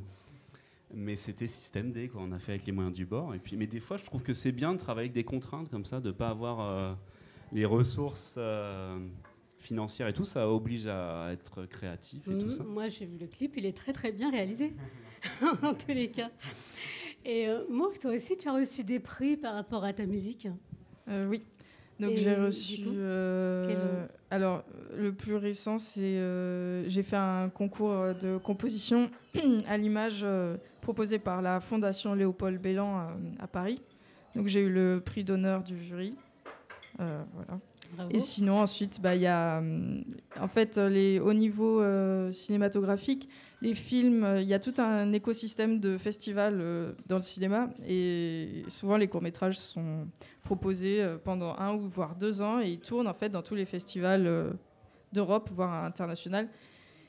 Mais 0.91 1.15
c'était 1.15 1.45
système 1.45 1.91
D, 1.91 2.07
quoi. 2.07 2.23
On 2.23 2.31
a 2.31 2.39
fait 2.39 2.53
avec 2.53 2.65
les 2.65 2.71
moyens 2.71 2.95
du 2.95 3.05
bord. 3.05 3.35
Et 3.35 3.37
puis, 3.37 3.57
mais 3.57 3.67
des 3.67 3.79
fois, 3.79 3.97
je 3.97 4.05
trouve 4.05 4.23
que 4.23 4.33
c'est 4.33 4.51
bien 4.51 4.73
de 4.73 4.79
travailler 4.79 5.05
avec 5.05 5.13
des 5.13 5.23
contraintes 5.23 5.69
comme 5.69 5.85
ça, 5.85 5.99
de 5.99 6.11
pas 6.11 6.29
avoir 6.29 6.61
euh, 6.61 6.93
les 7.51 7.65
ressources. 7.65 8.33
Euh, 8.39 8.97
financières 9.57 10.07
et 10.07 10.13
tout, 10.13 10.25
ça 10.25 10.49
oblige 10.49 10.87
à 10.87 11.29
être 11.31 11.65
créatif 11.65 12.27
et 12.27 12.37
tout 12.37 12.51
ça. 12.51 12.63
Moi, 12.63 12.89
j'ai 12.89 13.05
vu 13.05 13.17
le 13.17 13.27
clip, 13.27 13.53
il 13.57 13.65
est 13.65 13.75
très 13.75 13.93
très 13.93 14.11
bien 14.11 14.29
réalisé, 14.29 14.73
en 15.63 15.73
tous 15.73 15.93
les 15.93 16.09
cas. 16.11 16.29
Et 17.25 17.47
euh, 17.47 17.63
moi, 17.69 17.89
toi 17.99 18.11
aussi, 18.11 18.37
tu 18.37 18.47
as 18.47 18.53
reçu 18.53 18.83
des 18.83 18.99
prix 18.99 19.35
par 19.35 19.55
rapport 19.55 19.83
à 19.83 19.93
ta 19.93 20.05
musique 20.05 20.47
euh, 21.09 21.27
Oui. 21.27 21.43
Donc 21.99 22.11
j'ai 22.17 22.35
reçu. 22.35 22.83
Euh, 22.87 24.05
alors 24.29 24.63
le 24.93 25.13
plus 25.13 25.35
récent, 25.35 25.79
c'est 25.79 26.19
j'ai 26.87 27.03
fait 27.03 27.15
un 27.15 27.47
concours 27.47 28.13
de 28.21 28.37
composition 28.37 29.09
à 29.67 29.77
l'image 29.77 30.25
proposé 30.81 31.19
par 31.19 31.41
la 31.41 31.61
Fondation 31.61 32.13
Léopold 32.13 32.61
Bellan 32.61 33.07
à 33.39 33.47
Paris. 33.47 33.81
Donc 34.35 34.47
j'ai 34.47 34.59
eu 34.59 34.69
le 34.69 34.99
prix 34.99 35.23
d'honneur 35.23 35.63
du 35.63 35.81
jury. 35.81 36.17
voilà. 36.97 37.61
Et 38.09 38.19
sinon, 38.19 38.59
ensuite, 38.59 39.01
bah, 39.01 39.15
il 39.15 39.21
y 39.21 39.27
a, 39.27 39.61
en 40.39 40.47
fait, 40.47 40.77
les, 40.77 41.19
au 41.19 41.33
niveau 41.33 41.83
cinématographique, 42.31 43.29
les 43.65 43.73
films, 43.73 44.23
euh, 44.23 44.41
il 44.41 44.47
y 44.47 44.53
a 44.53 44.59
tout 44.59 44.73
un 44.77 45.11
écosystème 45.13 45.79
de 45.79 45.97
festivals 45.97 46.59
euh, 46.61 46.93
dans 47.07 47.17
le 47.17 47.23
cinéma 47.23 47.69
et 47.87 48.63
souvent 48.67 48.97
les 48.97 49.07
courts-métrages 49.07 49.57
sont 49.57 50.07
proposés 50.43 51.01
euh, 51.01 51.17
pendant 51.17 51.55
un 51.57 51.73
ou 51.75 51.87
voire 51.87 52.15
deux 52.15 52.41
ans 52.41 52.59
et 52.59 52.69
ils 52.69 52.79
tournent 52.79 53.07
en 53.07 53.13
fait 53.13 53.29
dans 53.29 53.41
tous 53.41 53.55
les 53.55 53.65
festivals 53.65 54.55
d'Europe, 55.13 55.49
voire 55.49 55.83
international. 55.83 56.47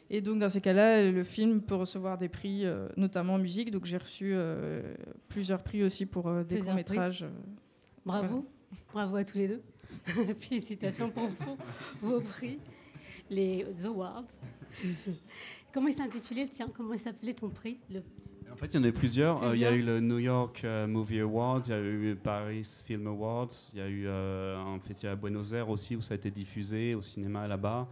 Et 0.09 0.21
donc 0.21 0.39
dans 0.39 0.49
ces 0.49 0.61
cas-là, 0.61 1.11
le 1.11 1.25
film 1.25 1.61
peut 1.61 1.75
recevoir 1.75 2.17
des 2.17 2.29
prix, 2.29 2.65
notamment 2.97 3.35
en 3.35 3.39
musique. 3.39 3.73
Donc 3.73 3.87
j'ai 3.87 3.97
reçu 3.97 4.37
plusieurs 5.29 5.65
prix 5.65 5.83
aussi 5.83 6.07
pour 6.07 6.33
des 6.45 6.61
courts-métrages. 6.61 7.27
Bravo, 8.05 8.47
bravo 8.93 9.17
à 9.17 9.25
tous 9.25 9.37
les 9.37 9.49
deux. 9.49 9.63
Félicitations 10.41 11.11
pour 11.11 11.31
vos, 12.03 12.21
prix, 12.21 12.59
les 13.31 13.67
awards. 13.85 14.27
Comment 15.73 15.89
il 15.89 15.95
s'intitulait 15.95 16.47
Tiens, 16.47 16.69
comment 16.75 16.97
s'appelait 16.97 17.35
ton 17.35 17.51
prix 17.51 17.79
En 18.51 18.57
fait, 18.57 18.67
il 18.67 18.75
y 18.75 18.79
en 18.79 18.89
a 18.89 18.93
plusieurs. 18.93 19.43
Euh, 19.43 19.55
il 19.55 19.61
y 19.61 19.65
a 19.65 19.73
eu 19.73 19.83
le 19.83 20.01
New 20.01 20.19
York 20.19 20.63
euh, 20.65 20.87
Movie 20.87 21.21
Awards, 21.21 21.63
il 21.67 21.71
y 21.71 21.75
a 21.75 21.79
eu 21.79 22.09
le 22.11 22.17
Paris 22.17 22.63
Film 22.85 23.07
Awards, 23.07 23.51
il 23.73 23.79
y 23.79 23.83
a 23.83 23.89
eu 23.89 24.05
euh, 24.07 24.57
un 24.59 24.79
festival 24.81 25.15
à 25.15 25.17
Buenos 25.17 25.53
Aires 25.53 25.69
aussi 25.69 25.97
où 25.97 26.03
ça 26.03 26.15
a 26.15 26.17
été 26.17 26.31
diffusé 26.31 26.95
au 26.95 27.03
cinéma 27.03 27.47
là-bas. 27.47 27.89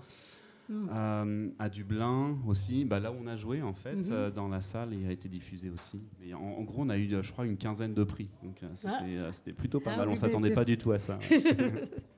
Hmm. 0.68 1.50
à 1.58 1.68
Dublin 1.68 2.38
aussi, 2.46 2.86
bah, 2.86 2.98
là 2.98 3.12
où 3.12 3.16
on 3.22 3.26
a 3.26 3.36
joué 3.36 3.60
en 3.60 3.74
fait, 3.74 3.96
mhm. 3.96 4.30
dans 4.30 4.48
la 4.48 4.62
salle, 4.62 4.94
il 4.94 5.06
a 5.06 5.12
été 5.12 5.28
diffusé 5.28 5.68
aussi. 5.68 6.00
Et 6.22 6.32
en, 6.32 6.62
gros, 6.62 6.82
on 6.82 6.88
a 6.88 6.96
eu, 6.96 7.08
je 7.08 7.32
crois, 7.32 7.44
une 7.44 7.58
quinzaine 7.58 7.92
de 7.92 8.04
prix. 8.04 8.30
Donc 8.42 8.60
ah. 8.62 9.30
c'était 9.30 9.52
plutôt 9.52 9.80
pas 9.80 9.92
ah 9.94 9.98
mal. 9.98 10.08
on 10.08 10.16
s'attendait 10.16 10.54
pas 10.54 10.64
du 10.64 10.78
tout 10.78 10.92
à 10.92 10.98
ça. 10.98 11.18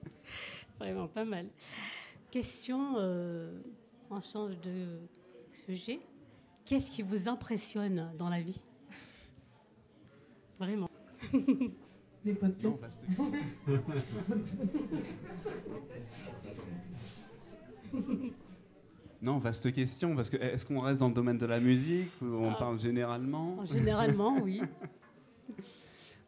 Vraiment 0.78 1.08
pas 1.08 1.24
mal. 1.24 1.46
Question, 2.30 2.96
on 4.10 4.20
change 4.20 4.60
de 4.60 5.00
sujet. 5.66 5.98
Qu'est-ce 6.64 6.90
qui 6.90 7.02
vous 7.02 7.28
impressionne 7.28 8.10
dans 8.18 8.28
la 8.28 8.40
vie? 8.40 8.60
Vraiment. 10.58 10.90
Les 12.24 12.34
podcasts. 12.34 13.04
Non, 13.16 13.30
vaste 19.40 19.72
question, 19.72 20.14
parce 20.14 20.30
que 20.30 20.36
est-ce 20.36 20.66
qu'on 20.66 20.80
reste 20.80 21.00
dans 21.00 21.08
le 21.08 21.14
domaine 21.14 21.38
de 21.38 21.46
la 21.46 21.60
musique 21.60 22.10
ou 22.22 22.26
on 22.26 22.50
ah. 22.50 22.56
parle 22.58 22.78
généralement 22.78 23.64
Généralement, 23.66 24.36
oui. 24.42 24.62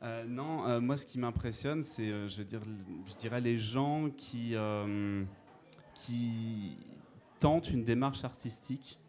Euh, 0.05 0.25
non, 0.25 0.65
euh, 0.65 0.81
moi 0.81 0.97
ce 0.97 1.05
qui 1.05 1.19
m'impressionne, 1.19 1.83
c'est, 1.83 2.09
euh, 2.09 2.29
je, 2.29 2.45
dirais, 2.45 3.41
les 3.41 3.59
gens 3.59 4.11
qui, 4.17 4.55
qui 5.93 6.77
tentent 7.41 7.71
une 7.73 7.83
démarche 7.83 8.23
artistique 8.23 9.01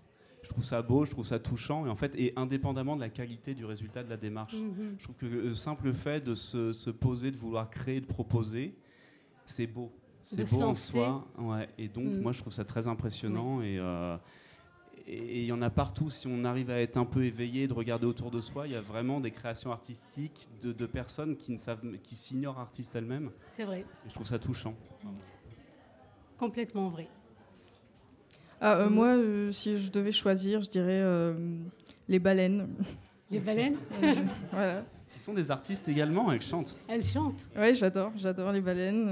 je 0.50 0.54
trouve 0.54 0.64
ça 0.64 0.82
beau, 0.82 1.06
je 1.06 1.12
trouve 1.12 1.28
ça 1.28 1.38
touchant, 1.38 1.86
et 1.86 1.90
en 1.90 1.96
fait, 1.96 2.16
et 2.16 2.34
indépendamment 2.36 2.96
de 2.96 3.02
la 3.02 3.10
qualité 3.10 3.54
du 3.54 3.66
résultat 3.66 4.04
de 4.04 4.10
la 4.10 4.18
démarche. 4.18 4.56
Mhm. 4.56 4.96
Je 4.98 5.04
trouve 5.04 5.16
que 5.16 5.26
le 5.28 5.54
simple 5.54 5.94
fait 5.94 6.24
de 6.24 6.34
se, 6.34 6.90
poser, 6.90 7.30
de 7.30 7.38
vouloir 7.38 7.70
créer, 7.70 8.02
de 8.02 8.08
proposer, 8.08 8.74
c'est 9.46 9.68
beau. 9.68 9.92
C'est 10.30 10.50
beau 10.52 10.62
en 10.62 10.76
soi. 10.76 11.26
Ouais. 11.40 11.68
Et 11.78 11.88
donc, 11.88 12.06
mhm. 12.06 12.22
moi, 12.22 12.32
je 12.32 12.40
trouve 12.40 12.54
ça 12.54 12.64
très 12.64 12.88
impressionnant. 12.88 13.62
Euh, 13.64 14.16
et 15.08 15.40
il 15.40 15.46
y 15.46 15.52
en 15.52 15.62
a 15.64 15.72
partout. 15.72 16.12
Si 16.12 16.28
on 16.28 16.44
arrive 16.46 16.70
à 16.70 16.80
être 16.80 16.98
un 16.98 17.06
peu 17.06 17.24
éveillé, 17.26 17.68
de 17.68 17.74
regarder 17.74 18.06
autour 18.06 18.30
de 18.30 18.40
soi, 18.40 18.68
il 18.68 18.74
y 18.74 18.76
a 18.76 18.82
vraiment 18.82 19.20
des 19.20 19.32
créations 19.32 19.72
artistiques 19.72 20.48
de, 20.62 20.86
personnes 20.86 21.36
qui 21.36 21.52
ne 21.52 21.58
savent, 21.58 21.82
qui 22.04 22.14
s'ignorent 22.14 22.60
artistes 22.60 22.96
elles-mêmes. 22.96 23.32
C'est 23.58 23.64
vrai. 23.64 23.80
Et 23.80 24.10
je 24.10 24.14
trouve 24.14 24.28
ça 24.28 24.38
touchant. 24.38 24.76
Complètement 26.38 26.90
vrai. 26.90 27.08
Ah, 28.62 28.78
euh, 28.78 28.90
moi, 28.90 29.08
euh, 29.08 29.52
si 29.52 29.80
je 29.80 29.90
devais 29.90 30.12
choisir, 30.12 30.62
je 30.62 30.70
dirais 30.70 31.02
euh, 31.02 31.34
les 32.08 32.20
baleines. 32.20 32.68
Les 33.32 33.40
baleines 33.40 33.78
Voilà. 34.52 34.86
Qui 35.12 35.20
sont 35.20 35.34
des 35.34 35.50
artistes 35.50 35.88
également, 35.88 36.32
elles 36.32 36.42
chantent. 36.42 36.78
Elles 36.88 37.04
chantent 37.04 37.50
Oui, 37.58 37.74
j'adore, 37.74 38.12
j'adore 38.16 38.52
les 38.52 38.62
baleines. 38.62 39.10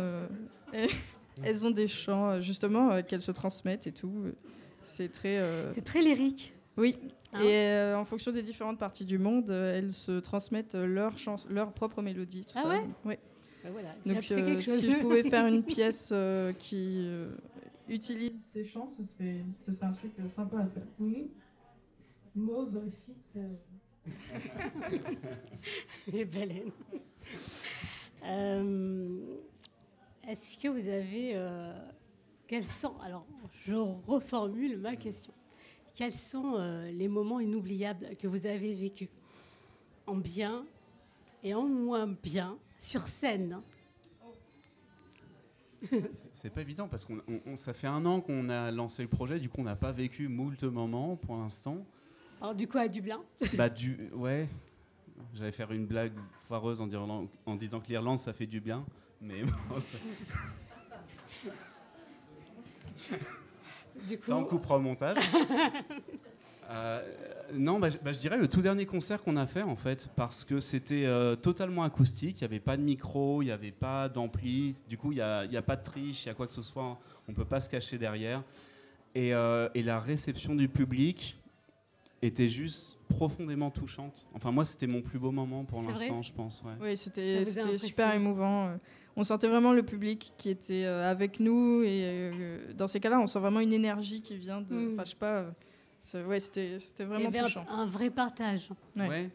elles 1.44 1.66
ont 1.66 1.72
des 1.72 1.88
chants, 1.88 2.42
justement, 2.42 3.02
qu'elles 3.04 3.22
se 3.22 3.32
transmettent 3.32 3.88
et 3.88 3.92
tout. 3.92 4.26
C'est 4.84 5.12
très. 5.12 5.42
C'est 5.74 5.84
très 5.84 6.02
lyrique. 6.02 6.54
Oui. 6.78 6.98
Hein 7.34 7.42
et 7.42 7.94
en 7.94 8.06
fonction 8.06 8.32
des 8.32 8.42
différentes 8.42 8.80
parties 8.80 9.06
du 9.06 9.18
monde, 9.18 9.50
elles 9.52 9.92
se 9.94 10.20
transmettent 10.20 10.76
leur, 10.76 11.14
leur 11.50 11.74
propre 11.74 12.02
mélodie. 12.02 12.46
Tout 12.46 12.54
ah 12.56 12.62
ça. 12.62 12.70
ouais 12.70 12.84
Oui. 13.06 13.16
Ben 13.64 13.72
voilà, 13.72 13.96
Donc, 14.06 14.24
si 14.24 14.90
je 14.90 15.02
pouvais 15.02 15.24
faire 15.24 15.46
une 15.46 15.64
pièce 15.64 16.14
qui 16.60 17.10
utilise 17.90 18.44
ces 18.44 18.66
chants, 18.66 18.88
ce 18.88 19.04
serait, 19.04 19.44
ce 19.66 19.72
serait 19.72 19.86
un 19.86 19.94
truc 19.94 20.12
euh, 20.20 20.28
sympa 20.28 20.60
à 20.60 20.68
faire. 20.68 20.88
Oui. 21.00 21.32
Mauve 22.36 22.82
fit. 23.06 23.14
Euh. 23.36 25.00
Les 26.14 26.24
baleines. 26.24 26.72
Euh, 28.24 29.36
est-ce 30.28 30.58
que 30.58 30.68
vous 30.68 30.88
avez. 30.88 31.36
quels 32.48 32.66
sont. 32.66 32.94
Alors, 33.00 33.26
je 33.66 33.74
reformule 33.74 34.78
ma 34.78 34.96
question. 34.96 35.34
quels 35.98 36.14
sont 36.14 36.54
euh, 36.58 36.92
les 36.92 37.08
moments 37.08 37.40
inoubliables 37.40 38.16
que 38.18 38.28
vous 38.28 38.46
avez 38.46 38.76
vécus? 38.76 39.10
En 40.06 40.16
bien 40.16 40.64
et 41.44 41.56
en 41.56 41.64
moins 41.68 42.08
bien, 42.08 42.58
sur 42.80 43.02
scène 43.02 43.62
C'est 46.34 46.50
pas 46.50 46.62
évident 46.62 46.88
parce 46.88 47.04
que 47.06 47.14
ça 47.56 47.74
fait 47.74 47.88
un 47.88 48.06
an 48.06 48.22
qu'on 48.22 48.50
a 48.50 48.72
lancé 48.72 49.02
le 49.02 49.10
projet, 49.10 49.40
du 49.40 49.50
coup 49.50 49.62
on 49.62 49.64
n'a 49.64 49.76
pas 49.76 49.92
vécu 49.92 50.28
moult 50.28 50.64
moments 50.64 51.16
pour 51.16 51.36
l'instant. 51.36 51.86
Alors 52.42 52.56
du 52.56 52.68
coup 52.68 52.78
à 52.78 52.88
Dublin? 52.88 53.22
Bah 53.56 53.70
du 53.70 54.10
ouais, 54.14 54.48
j'allais 55.34 55.52
faire 55.52 55.72
une 55.72 55.86
blague 55.86 56.14
foireuse 56.48 56.80
en, 56.80 57.28
en 57.46 57.56
disant 57.56 57.80
que 57.80 57.88
l'Irlande 57.88 58.20
ça 58.20 58.34
fait 58.34 58.48
du 58.48 58.62
bien, 58.62 58.86
mais 59.22 59.44
bon, 59.44 59.80
ça... 59.80 59.98
du 64.08 64.18
coup... 64.18 64.26
ça 64.26 64.36
on 64.36 64.46
coupera 64.46 64.78
au 64.78 64.82
montage. 64.82 65.18
Euh, 66.70 67.02
non, 67.54 67.80
bah, 67.80 67.90
bah, 68.04 68.12
je 68.12 68.20
dirais 68.20 68.38
le 68.38 68.48
tout 68.48 68.62
dernier 68.62 68.86
concert 68.86 69.24
qu'on 69.24 69.38
a 69.38 69.46
fait 69.46 69.62
en 69.62 69.76
fait, 69.76 70.10
parce 70.16 70.44
que 70.44 70.60
c'était 70.60 71.06
euh, 71.06 71.36
totalement 71.36 71.84
acoustique, 71.84 72.42
il 72.42 72.44
n'y 72.44 72.46
avait 72.46 72.60
pas 72.60 72.76
de 72.76 72.82
micro, 72.82 73.42
il 73.42 73.46
n'y 73.46 73.52
avait 73.52 73.72
pas 73.72 74.10
d'ampli, 74.10 74.76
du 74.90 74.98
coup 74.98 75.12
il 75.12 75.16
n'y 75.16 75.22
a, 75.22 75.40
a, 75.40 75.62
pas 75.62 75.78
de 75.78 75.84
triche, 75.84 76.26
il 76.26 76.28
y 76.28 76.32
a 76.32 76.34
quoi 76.34 76.46
que 76.46 76.52
ce 76.52 76.62
soit, 76.62 77.00
on 77.28 77.32
ne 77.32 77.36
peut 77.36 77.46
pas 77.46 77.60
se 77.60 77.70
cacher 77.70 77.98
derrière. 77.98 78.44
Et, 79.16 79.34
euh, 79.34 79.70
et 79.74 79.82
la 79.82 80.00
réception 80.00 80.56
du 80.56 80.68
public 80.68 81.40
était 82.22 82.50
juste 82.50 83.00
profondément 83.08 83.72
touchante. 83.72 84.28
Enfin 84.34 84.52
moi 84.52 84.66
c'était 84.66 84.88
mon 84.88 85.02
plus 85.02 85.20
beau 85.20 85.32
moment 85.32 85.64
pour 85.64 85.82
l'instant, 85.82 86.22
je 86.22 86.34
pense. 86.34 86.64
Oui, 86.82 86.98
c'était 86.98 87.46
super 87.78 88.14
émouvant. 88.14 88.78
On 89.18 89.24
sentait 89.24 89.48
vraiment 89.48 89.74
le 89.74 89.84
public 89.84 90.34
qui 90.38 90.50
était 90.50 90.86
avec 90.86 91.40
nous 91.40 91.84
et 91.84 92.32
dans 92.76 92.88
ces 92.88 93.00
cas-là 93.00 93.20
on 93.20 93.28
sent 93.28 93.40
vraiment 93.40 93.60
une 93.60 93.74
énergie 93.74 94.22
qui 94.22 94.38
vient 94.38 94.62
de, 94.62 94.74
mm. 94.74 94.94
enfin 94.94 95.04
je 95.04 95.10
sais 95.10 95.16
pas 95.16 95.46
Ouais, 96.26 96.40
c'était 96.40 96.78
vraiment 97.04 97.32
touchant. 97.32 97.66
Un, 97.70 97.86
vrai 97.86 98.10
partage. 98.10 98.70
Ouais. 98.96 99.30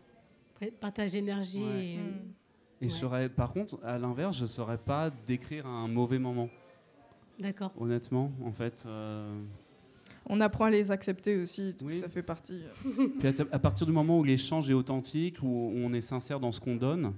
Partage 0.81 1.13
d'énergie. 1.13 1.63
Et, 1.63 1.99
et 2.81 2.89
je 2.89 2.95
saurais, 2.95 3.29
par 3.29 3.53
contre, 3.53 3.79
à 3.85 3.99
l'inverse, 3.99 4.37
je 4.37 4.43
ne 4.43 4.47
saurais 4.47 4.79
pas 4.79 5.11
décrire 5.27 5.67
un 5.67 5.89
mauvais 5.89 6.19
moment. 6.19 6.49
D'accord. 7.39 7.73
Honnêtement, 7.79 8.31
en 8.45 8.53
fait. 8.53 8.85
Euh, 8.87 9.41
On 10.27 10.41
apprend 10.41 10.67
à 10.67 10.71
les 10.71 10.91
accepter 10.91 11.37
aussi, 11.37 11.75
ça 11.91 12.09
fait 12.09 12.23
partie. 12.23 12.63
Euh. 12.87 13.09
Puis 13.19 13.29
à, 13.51 13.59
partir 13.59 13.87
du 13.87 13.93
moment 13.93 14.19
où 14.19 14.25
l'échange 14.25 14.71
est 14.71 14.75
authentique, 14.75 15.43
où 15.43 15.73
on 15.75 15.93
est 15.93 16.01
sincère 16.01 16.41
dans 16.41 16.53
ce 16.53 16.61
qu'on 16.61 16.77
donne, 16.77 17.13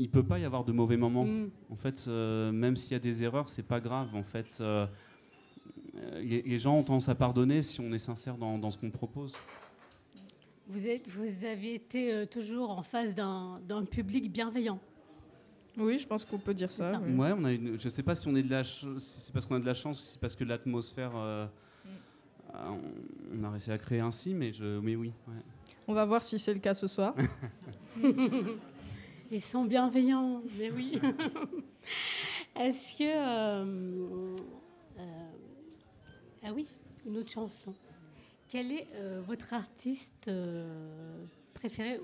il 0.00 0.08
peut 0.08 0.22
pas 0.22 0.38
y 0.38 0.44
avoir 0.44 0.64
de 0.64 0.72
mauvais 0.72 0.96
moments. 0.96 1.26
Mm. 1.26 1.50
En 1.70 1.76
fait, 1.76 2.06
euh, 2.08 2.50
même 2.50 2.74
s'il 2.76 2.92
y 2.92 2.94
a 2.94 2.98
des 2.98 3.22
erreurs, 3.22 3.48
c'est 3.48 3.62
pas 3.62 3.80
grave. 3.80 4.08
En 4.14 4.22
fait, 4.22 4.58
euh, 4.60 4.86
les, 6.22 6.58
gens 6.58 6.78
ont 6.78 6.82
tendance 6.82 7.10
à 7.10 7.14
pardonner 7.14 7.60
si 7.60 7.80
on 7.80 7.92
est 7.92 7.98
sincère 7.98 8.38
dans, 8.38 8.70
ce 8.70 8.78
qu'on 8.78 8.90
propose. 8.90 9.34
Vous, 10.68 10.86
êtes, 10.86 11.06
vous 11.08 11.44
avez 11.44 11.74
été 11.74 12.12
euh, 12.12 12.24
toujours 12.24 12.70
en 12.70 12.82
face 12.82 13.14
d'un 13.14 13.84
public 13.90 14.32
bienveillant. 14.32 14.80
Oui, 15.76 15.98
je 15.98 16.06
pense 16.06 16.24
qu'on 16.24 16.38
peut 16.38 16.54
dire 16.54 16.70
ça. 16.70 16.98
Ouais, 16.98 17.32
on 17.36 17.44
a 17.44 17.54
je 17.54 17.84
ne 17.84 17.88
sais 17.88 18.02
pas 18.02 18.14
si 18.14 18.26
on 18.26 18.34
est 18.34 18.42
de 18.42 18.50
la 18.50 18.64
si 18.64 18.96
c'est 18.98 19.32
parce 19.32 19.46
qu'on 19.46 19.54
a 19.56 19.60
de 19.60 19.66
la 19.66 19.74
chance, 19.74 20.00
si 20.00 20.12
c'est 20.12 20.20
parce 20.20 20.34
que 20.34 20.44
l'atmosphère, 20.44 21.12
euh, 21.14 21.46
mm. 21.84 23.38
on 23.38 23.44
a 23.44 23.50
réussi 23.50 23.70
à 23.70 23.78
créer 23.78 24.00
ainsi, 24.00 24.34
mais, 24.34 24.52
je, 24.52 24.80
mais 24.80 24.96
oui. 24.96 25.12
On 25.86 25.92
va 25.92 26.06
voir 26.06 26.22
si 26.22 26.38
c'est 26.38 26.54
le 26.54 26.60
cas 26.60 26.74
ce 26.74 26.86
soir. 26.86 27.14
Ils 29.30 29.40
sont 29.40 29.64
bienveillants, 29.64 30.42
mais 30.58 30.70
oui. 30.70 31.00
Est-ce 32.56 32.98
que 32.98 34.30
ah 36.42 36.52
oui, 36.54 36.66
une 37.06 37.18
autre 37.18 37.30
chanson. 37.30 37.74
Quel 38.48 38.72
est 38.72 38.88
euh, 38.94 39.20
votre 39.26 39.52
artiste 39.52 40.28
euh, 40.28 41.24
préféré 41.52 42.00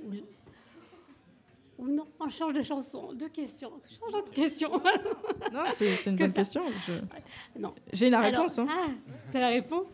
ou... 1.78 1.87
non 1.88 2.06
On 2.21 2.28
change 2.28 2.53
de 2.53 2.62
chanson, 2.62 3.14
de 3.14 3.27
question. 3.29 3.72
Changeons 3.88 4.24
de 4.24 4.31
question. 4.31 4.70
non, 5.53 5.64
c'est 5.72 6.07
une 6.07 6.16
bonne 6.16 6.33
question. 6.33 6.62
Non. 7.59 7.74
J'ai 7.92 8.11
la 8.11 8.20
réponse. 8.20 8.59
Hein. 8.59 8.68
Ah, 8.70 8.88
tu 9.31 9.37
as 9.38 9.40
la 9.40 9.48
réponse? 9.48 9.88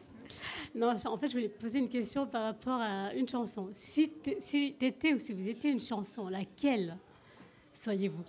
Non, 0.75 0.95
en 1.05 1.17
fait, 1.17 1.29
je 1.29 1.35
voulais 1.35 1.49
poser 1.49 1.79
une 1.79 1.89
question 1.89 2.27
par 2.27 2.43
rapport 2.45 2.81
à 2.81 3.15
une 3.15 3.29
chanson. 3.29 3.71
Si 3.75 4.11
tu 4.23 4.35
si 4.41 4.75
étais 4.81 5.15
ou 5.15 5.19
si 5.19 5.33
vous 5.33 5.47
étiez 5.49 5.71
une 5.71 5.81
chanson, 5.81 6.29
laquelle? 6.29 6.97
Seriez-vous 7.73 8.25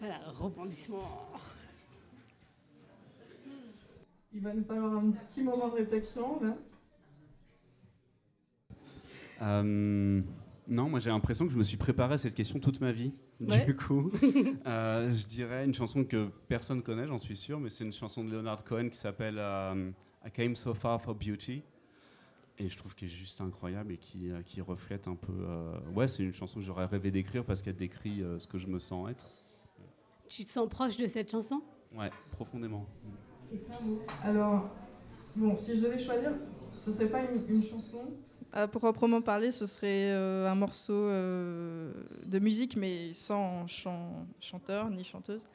Voilà, 0.00 0.18
rebondissement. 0.30 1.28
Il 4.34 4.40
va 4.40 4.54
nous 4.54 4.64
falloir 4.64 4.94
un 4.94 5.10
petit 5.10 5.42
moment 5.42 5.68
de 5.68 5.74
réflexion 5.74 6.40
là. 6.42 6.56
Euh, 9.42 10.22
non, 10.68 10.88
moi 10.88 11.00
j'ai 11.00 11.10
l'impression 11.10 11.46
que 11.46 11.52
je 11.52 11.58
me 11.58 11.62
suis 11.62 11.76
préparé 11.76 12.14
à 12.14 12.18
cette 12.18 12.34
question 12.34 12.58
toute 12.58 12.80
ma 12.80 12.92
vie. 12.92 13.12
Du 13.40 13.74
coup, 13.76 14.12
euh, 14.66 15.12
je 15.12 15.26
dirais 15.26 15.64
une 15.64 15.74
chanson 15.74 16.04
que 16.04 16.28
personne 16.48 16.80
connaît, 16.82 17.06
j'en 17.06 17.18
suis 17.18 17.36
sûr, 17.36 17.58
mais 17.58 17.68
c'est 17.70 17.84
une 17.84 17.92
chanson 17.92 18.24
de 18.24 18.30
Leonard 18.30 18.64
Cohen 18.64 18.88
qui 18.88 18.98
s'appelle 18.98 19.36
euh, 19.38 19.90
I 20.24 20.30
Came 20.30 20.54
So 20.54 20.74
Far 20.74 21.02
for 21.02 21.14
Beauty. 21.14 21.62
Et 22.58 22.68
je 22.68 22.76
trouve 22.76 22.94
qu'elle 22.94 23.08
est 23.08 23.12
juste 23.12 23.40
incroyable 23.40 23.92
et 23.92 23.98
qui, 23.98 24.30
qui 24.44 24.60
reflète 24.60 25.08
un 25.08 25.16
peu. 25.16 25.32
ouais, 25.94 26.06
c'est 26.06 26.22
une 26.22 26.32
chanson 26.32 26.60
que 26.60 26.64
j'aurais 26.64 26.86
rêvé 26.86 27.10
d'écrire 27.10 27.44
parce 27.44 27.62
qu'elle 27.62 27.76
décrit 27.76 28.22
ce 28.38 28.46
que 28.46 28.58
je 28.58 28.66
me 28.66 28.78
sens 28.78 29.10
être. 29.10 29.26
Tu 30.28 30.44
te 30.44 30.50
sens 30.50 30.68
proche 30.68 30.96
de 30.96 31.06
cette 31.06 31.30
chanson? 31.30 31.62
Ouais, 31.94 32.10
profondément. 32.30 32.86
Alors, 34.22 34.70
bon, 35.36 35.54
si 35.56 35.76
je 35.76 35.82
devais 35.82 35.98
choisir, 35.98 36.32
ce 36.74 36.92
serait 36.92 37.08
pas 37.08 37.20
une, 37.22 37.62
chanson? 37.62 38.04
À 38.52 38.68
proprement 38.68 39.20
parler, 39.20 39.50
ce 39.50 39.66
serait 39.66 40.10
euh, 40.10 40.50
un 40.50 40.54
morceau 40.54 40.94
euh, 40.94 41.92
de 42.24 42.38
musique, 42.38 42.76
mais 42.76 43.12
sans 43.12 43.66
chanteur 44.40 44.90
ni 44.90 45.04
chanteuse. 45.04 45.46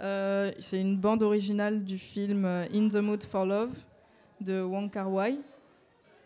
Euh, 0.00 0.50
c'est 0.58 0.80
une 0.80 0.96
bande 0.96 1.22
originale 1.22 1.84
du 1.84 1.98
film 1.98 2.44
In 2.44 2.88
the 2.88 2.96
Mood 2.96 3.22
for 3.22 3.44
Love 3.44 3.74
de 4.40 4.62
Wong 4.62 4.90
Kar 4.90 5.12
Wai. 5.12 5.38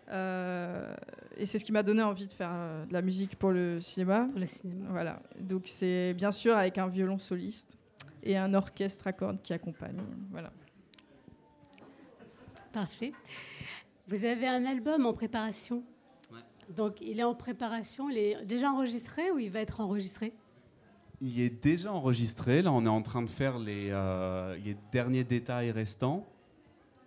Et 0.09 1.47
c'est 1.47 1.59
ce 1.59 1.64
qui 1.64 1.73
m'a 1.73 1.83
donné 1.83 2.03
envie 2.03 2.27
de 2.27 2.33
faire 2.33 2.53
de 2.87 2.93
la 2.93 3.03
musique 3.03 3.37
pour 3.37 3.51
le 3.51 3.81
cinéma. 3.81 4.29
Pour 4.31 4.40
le 4.40 4.47
cinéma. 4.47 4.87
Voilà. 4.90 5.23
Donc 5.40 5.62
c'est 5.67 6.14
bien 6.14 6.33
sûr 6.33 6.57
avec 6.57 6.79
un 6.79 6.88
violon 6.88 7.19
soliste 7.19 7.79
et 8.23 8.37
un 8.37 8.55
orchestre 8.55 9.07
à 9.07 9.12
cordes 9.12 9.43
qui 9.43 9.53
accompagne. 9.53 9.97
Voilà. 10.31 10.53
Parfait. 12.73 13.12
Vous 14.09 14.25
avez 14.25 14.47
un 14.47 14.64
album 14.67 15.07
en 15.07 15.12
préparation? 15.14 15.83
Donc 16.77 17.01
il 17.01 17.21
est 17.21 17.25
en 17.25 17.35
préparation, 17.35 18.09
il 18.09 18.19
est 18.19 18.45
déjà 18.45 18.71
enregistré 18.71 19.31
ou 19.31 19.38
il 19.38 19.51
va 19.51 19.61
être 19.61 19.81
enregistré? 19.81 20.33
Il 21.21 21.40
est 21.40 21.62
déjà 21.62 21.93
enregistré. 21.93 22.61
Là, 22.61 22.73
on 22.73 22.85
est 22.85 22.88
en 22.88 23.03
train 23.03 23.23
de 23.23 23.31
faire 23.31 23.59
les, 23.59 23.88
euh, 23.90 24.57
les 24.57 24.77
derniers 24.90 25.25
détails 25.25 25.71
restants. 25.71 26.27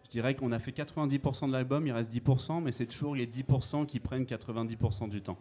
Je 0.07 0.11
dirais 0.11 0.33
qu'on 0.35 0.51
a 0.51 0.59
fait 0.59 0.71
90% 0.71 1.47
de 1.47 1.51
l'album, 1.51 1.85
il 1.85 1.91
reste 1.91 2.11
10%, 2.11 2.63
mais 2.63 2.71
c'est 2.71 2.85
toujours 2.85 3.15
les 3.15 3.27
10% 3.27 3.85
qui 3.85 3.99
prennent 3.99 4.23
90% 4.23 5.09
du 5.09 5.21
temps. 5.21 5.37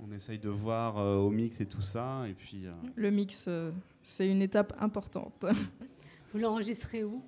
On 0.00 0.10
essaye 0.12 0.38
de 0.38 0.48
voir 0.48 0.98
euh, 0.98 1.16
au 1.16 1.30
mix 1.30 1.60
et 1.60 1.66
tout 1.66 1.82
ça. 1.82 2.22
Et 2.28 2.32
puis, 2.34 2.66
euh, 2.66 2.72
Le 2.94 3.10
mix, 3.10 3.48
c'est 4.02 4.30
une 4.30 4.42
étape 4.42 4.74
importante. 4.78 5.44
Vous 6.32 6.38
l'enregistrez 6.38 7.04
où? 7.04 7.22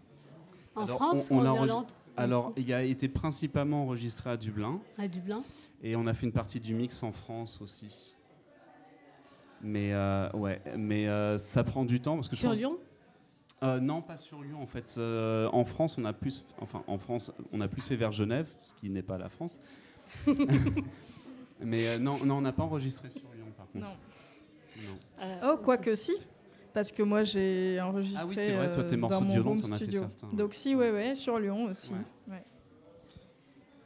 En 0.75 0.87
France 0.87 1.31
ou 1.31 1.35
en 1.35 1.55
Irlande? 1.55 1.87
Alors, 2.17 2.53
il 2.57 2.73
a 2.73 2.83
été 2.83 3.09
principalement 3.09 3.85
enregistré 3.85 4.31
à 4.31 4.37
Dublin. 4.37 4.81
À 4.99 5.09
Dublin? 5.09 5.43
Et 5.83 5.97
on 5.97 6.07
a 6.07 6.15
fait 6.15 6.27
une 6.27 6.33
partie 6.33 6.61
du 6.61 6.75
mix 6.75 7.03
en 7.03 7.13
France 7.13 7.61
aussi. 7.63 8.17
Mais 9.63 9.93
euh, 9.93 10.31
ouais, 10.33 10.61
mais 10.77 11.09
euh, 11.09 11.37
ça 11.39 11.65
prend 11.65 11.85
du 11.85 12.01
temps 12.01 12.17
parce 12.17 12.29
que 12.29 12.37
sur 12.37 12.53
Lyon? 12.53 12.79
Euh, 13.63 13.79
non, 13.79 14.01
pas 14.01 14.17
sur 14.17 14.43
Lyon 14.43 14.63
en 14.63 14.67
fait. 14.67 14.99
en 14.99 15.65
France, 15.65 15.99
on 15.99 16.05
a 16.05 16.13
plus, 16.13 16.45
enfin 16.61 16.83
en 16.87 16.99
France, 16.99 17.33
on 17.53 17.61
a 17.61 17.69
plus 17.69 17.83
fait 17.83 17.97
vers 17.97 18.13
Genève, 18.13 18.51
ce 18.63 18.75
qui 18.75 18.89
n'est 18.91 19.03
pas 19.03 19.19
la 19.19 19.29
France. 19.29 19.61
mais 21.61 21.99
non, 21.99 22.25
non, 22.25 22.39
on 22.39 22.41
n'a 22.41 22.53
pas 22.53 22.63
enregistré 22.63 23.11
sur 23.11 23.29
Lyon 23.35 23.53
par 23.57 23.67
contre. 23.69 23.91
Non. 24.77 24.95
Oh, 25.45 25.59
quoique 25.63 25.95
si. 25.95 26.17
Parce 26.73 26.93
que 26.93 27.03
moi, 27.03 27.25
j'ai 27.25 27.81
enregistré. 27.81 28.23
Ah 28.23 28.27
oui, 28.29 28.35
c'est 28.37 28.57
vrai, 28.57 28.73
toi, 28.73 28.85
tes 28.85 28.95
euh, 28.95 28.99
morceaux 28.99 29.25
de 29.25 29.31
violon, 29.31 29.57
t'en 29.57 29.73
as 29.73 29.79
fait 29.79 29.91
certains. 29.91 30.29
Donc, 30.33 30.55
si, 30.55 30.75
ouais, 30.75 30.91
ouais, 30.91 31.15
sur 31.15 31.39
Lyon 31.39 31.65
aussi. 31.65 31.93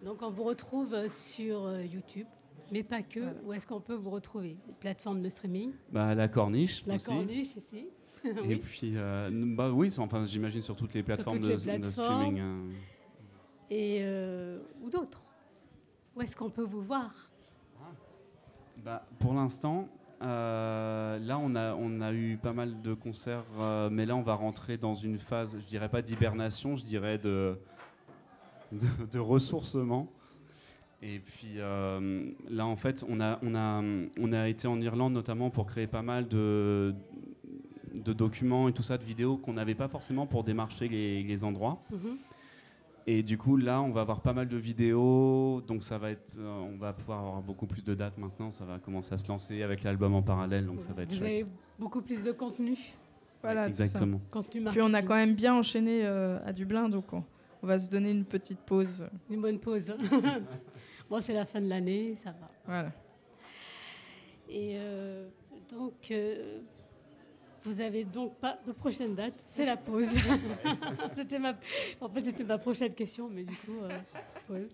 Donc, 0.02 0.20
on 0.20 0.30
vous 0.30 0.44
retrouve 0.44 0.92
euh, 0.92 1.08
sur 1.08 1.64
euh, 1.64 1.82
YouTube, 1.82 2.26
mais 2.70 2.82
pas 2.82 3.02
que. 3.02 3.20
Où 3.44 3.54
est-ce 3.54 3.66
qu'on 3.66 3.80
peut 3.80 3.94
vous 3.94 4.10
retrouver? 4.10 4.58
Plateforme 4.80 5.22
de 5.22 5.30
streaming? 5.30 5.72
Bah, 5.90 6.14
La 6.14 6.28
Corniche. 6.28 6.84
La 6.86 6.98
Corniche, 6.98 7.56
ici. 7.56 7.88
Et 8.48 8.56
puis, 8.56 8.94
bah, 8.94 9.70
oui, 9.70 9.94
enfin, 9.98 10.24
j'imagine 10.24 10.60
sur 10.60 10.76
toutes 10.76 10.94
les 10.94 11.02
plateformes, 11.02 11.40
de, 11.40 11.56
streaming. 11.90 12.40
Hein. 12.40 12.56
Et 13.70 14.04
où 14.82 14.90
d'autres 14.90 15.22
Où 16.16 16.22
est-ce 16.22 16.34
qu'on 16.34 16.50
peut 16.50 16.64
vous 16.64 16.82
voir? 16.82 17.30
Ah. 17.80 17.90
bah, 18.84 19.06
Pour 19.18 19.34
l'instant, 19.34 19.88
euh, 20.24 21.18
là, 21.18 21.38
on 21.38 21.54
a, 21.54 21.74
on 21.74 22.00
a 22.00 22.12
eu 22.12 22.38
pas 22.38 22.52
mal 22.52 22.80
de 22.80 22.94
concerts, 22.94 23.44
euh, 23.58 23.90
mais 23.90 24.06
là, 24.06 24.16
on 24.16 24.22
va 24.22 24.34
rentrer 24.34 24.78
dans 24.78 24.94
une 24.94 25.18
phase, 25.18 25.58
je 25.60 25.66
dirais 25.66 25.88
pas 25.88 26.02
d'hibernation, 26.02 26.76
je 26.76 26.84
dirais 26.84 27.18
de, 27.18 27.58
de, 28.72 29.18
ressourcement. 29.18 30.08
Et 31.02 31.18
puis 31.18 31.56
euh, 31.58 32.30
là, 32.48 32.64
en 32.64 32.76
fait, 32.76 33.04
on 33.06 33.20
a, 33.20 33.38
on, 33.42 33.54
a, 33.54 33.82
on 34.18 34.32
a 34.32 34.48
été 34.48 34.66
en 34.66 34.80
Irlande 34.80 35.12
notamment 35.12 35.50
pour 35.50 35.66
créer 35.66 35.86
pas 35.86 36.02
mal 36.02 36.26
de, 36.26 36.94
de 38.04 38.12
documents 38.12 38.68
et 38.68 38.72
tout 38.72 38.82
ça, 38.82 38.98
de 38.98 39.04
vidéos 39.04 39.36
qu'on 39.36 39.54
n'avait 39.54 39.74
pas 39.74 39.88
forcément 39.88 40.26
pour 40.26 40.44
démarcher 40.44 40.88
les, 40.88 41.22
les 41.22 41.44
endroits. 41.44 41.82
Mhm. 41.90 42.16
Et 43.06 43.22
du 43.22 43.36
coup, 43.36 43.56
là, 43.58 43.82
on 43.82 43.90
va 43.90 44.00
avoir 44.00 44.22
pas 44.22 44.32
mal 44.32 44.48
de 44.48 44.56
vidéos, 44.56 45.60
donc 45.66 45.82
ça 45.82 45.98
va 45.98 46.10
être, 46.10 46.38
euh, 46.38 46.60
on 46.72 46.78
va 46.78 46.94
pouvoir 46.94 47.18
avoir 47.18 47.42
beaucoup 47.42 47.66
plus 47.66 47.84
de 47.84 47.94
dates 47.94 48.16
maintenant. 48.16 48.50
Ça 48.50 48.64
va 48.64 48.78
commencer 48.78 49.12
à 49.12 49.18
se 49.18 49.28
lancer 49.28 49.62
avec 49.62 49.82
l'album 49.82 50.14
en 50.14 50.22
parallèle, 50.22 50.64
donc 50.64 50.80
ça 50.80 50.94
va 50.94 51.02
être 51.02 51.10
Vous 51.12 51.18
chouette. 51.18 51.42
avez 51.42 51.46
beaucoup 51.78 52.00
plus 52.00 52.22
de 52.22 52.32
contenu, 52.32 52.78
Voilà, 53.42 53.68
c'est 53.68 53.74
ça. 53.74 53.84
Exactement. 53.84 54.20
contenu 54.30 54.64
Puis 54.64 54.80
on 54.82 54.94
a 54.94 55.02
quand 55.02 55.16
même 55.16 55.34
bien 55.34 55.54
enchaîné 55.54 56.06
euh, 56.06 56.38
à 56.46 56.52
Dublin, 56.54 56.88
donc 56.88 57.12
on, 57.12 57.22
on 57.62 57.66
va 57.66 57.78
se 57.78 57.90
donner 57.90 58.10
une 58.10 58.24
petite 58.24 58.60
pause. 58.60 59.06
Une 59.28 59.42
bonne 59.42 59.58
pause. 59.58 59.94
bon, 61.10 61.20
c'est 61.20 61.34
la 61.34 61.44
fin 61.44 61.60
de 61.60 61.68
l'année, 61.68 62.14
ça 62.24 62.30
va. 62.30 62.50
Voilà. 62.64 62.92
Et 64.48 64.76
euh, 64.76 65.28
donc, 65.70 66.10
euh, 66.10 66.60
vous 67.64 67.80
avez 67.80 68.04
donc 68.04 68.36
pas 68.36 68.58
de 68.66 68.72
prochaine 68.72 69.14
date, 69.14 69.34
c'est 69.38 69.64
la 69.64 69.76
pause. 69.76 70.06
c'était 71.16 71.38
ma, 71.38 71.54
en 72.00 72.08
fait, 72.08 72.24
c'était 72.24 72.44
ma 72.44 72.58
prochaine 72.58 72.92
question, 72.92 73.28
mais 73.32 73.42
du 73.42 73.56
coup, 73.56 73.78
euh, 73.82 73.98
pause. 74.46 74.68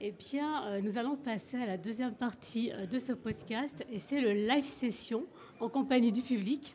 Eh 0.00 0.12
bien, 0.12 0.64
euh, 0.66 0.80
nous 0.80 0.96
allons 0.96 1.16
passer 1.16 1.58
à 1.58 1.66
la 1.66 1.76
deuxième 1.76 2.14
partie 2.14 2.72
euh, 2.72 2.86
de 2.86 2.98
ce 2.98 3.12
podcast, 3.12 3.84
et 3.92 3.98
c'est 3.98 4.20
le 4.20 4.32
live 4.32 4.66
session 4.66 5.26
en 5.60 5.68
compagnie 5.68 6.12
du 6.12 6.22
public. 6.22 6.74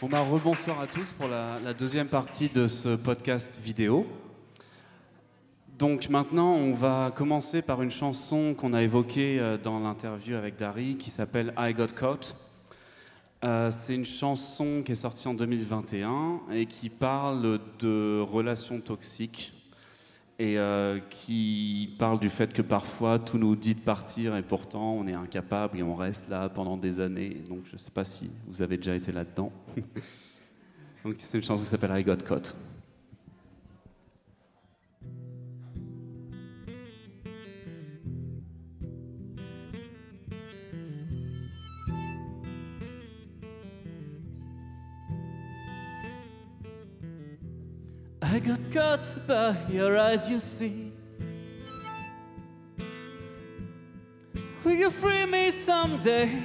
Bon 0.00 0.08
bah, 0.08 0.20
rebonsoir 0.20 0.80
à 0.80 0.86
tous 0.86 1.12
pour 1.12 1.28
la, 1.28 1.60
la 1.60 1.74
deuxième 1.74 2.08
partie 2.08 2.48
de 2.48 2.66
ce 2.66 2.96
podcast 2.96 3.58
vidéo. 3.60 4.06
Donc 5.78 6.08
maintenant, 6.08 6.54
on 6.54 6.72
va 6.72 7.12
commencer 7.14 7.62
par 7.62 7.82
une 7.82 7.90
chanson 7.92 8.52
qu'on 8.52 8.72
a 8.72 8.82
évoquée 8.82 9.38
euh, 9.38 9.56
dans 9.56 9.78
l'interview 9.78 10.34
avec 10.34 10.56
Dari 10.56 10.96
qui 10.96 11.08
s'appelle 11.08 11.54
I 11.56 11.72
Got 11.72 11.94
Caught. 11.96 12.34
Euh, 13.44 13.70
c'est 13.70 13.94
une 13.94 14.04
chanson 14.04 14.82
qui 14.84 14.90
est 14.90 14.96
sortie 14.96 15.28
en 15.28 15.34
2021 15.34 16.40
et 16.50 16.66
qui 16.66 16.90
parle 16.90 17.60
de 17.78 18.20
relations 18.20 18.80
toxiques 18.80 19.54
et 20.40 20.58
euh, 20.58 20.98
qui 21.10 21.94
parle 21.96 22.18
du 22.18 22.28
fait 22.28 22.52
que 22.52 22.62
parfois 22.62 23.20
tout 23.20 23.38
nous 23.38 23.54
dit 23.54 23.76
de 23.76 23.80
partir 23.80 24.34
et 24.34 24.42
pourtant 24.42 24.94
on 24.94 25.06
est 25.06 25.14
incapable 25.14 25.78
et 25.78 25.84
on 25.84 25.94
reste 25.94 26.28
là 26.28 26.48
pendant 26.48 26.76
des 26.76 26.98
années. 26.98 27.36
Donc 27.48 27.60
je 27.66 27.74
ne 27.74 27.78
sais 27.78 27.92
pas 27.92 28.04
si 28.04 28.32
vous 28.48 28.62
avez 28.62 28.78
déjà 28.78 28.96
été 28.96 29.12
là-dedans. 29.12 29.52
Donc 31.04 31.14
c'est 31.18 31.38
une 31.38 31.44
chanson 31.44 31.62
qui 31.62 31.68
s'appelle 31.68 31.96
I 31.96 32.02
Got 32.02 32.24
Caught. 32.26 32.56
I 48.38 48.40
got 48.40 48.70
caught 48.70 49.26
by 49.26 49.56
your 49.68 49.98
eyes, 49.98 50.30
you 50.30 50.38
see. 50.38 50.92
Will 54.62 54.76
you 54.76 54.90
free 54.90 55.26
me 55.26 55.50
someday? 55.50 56.40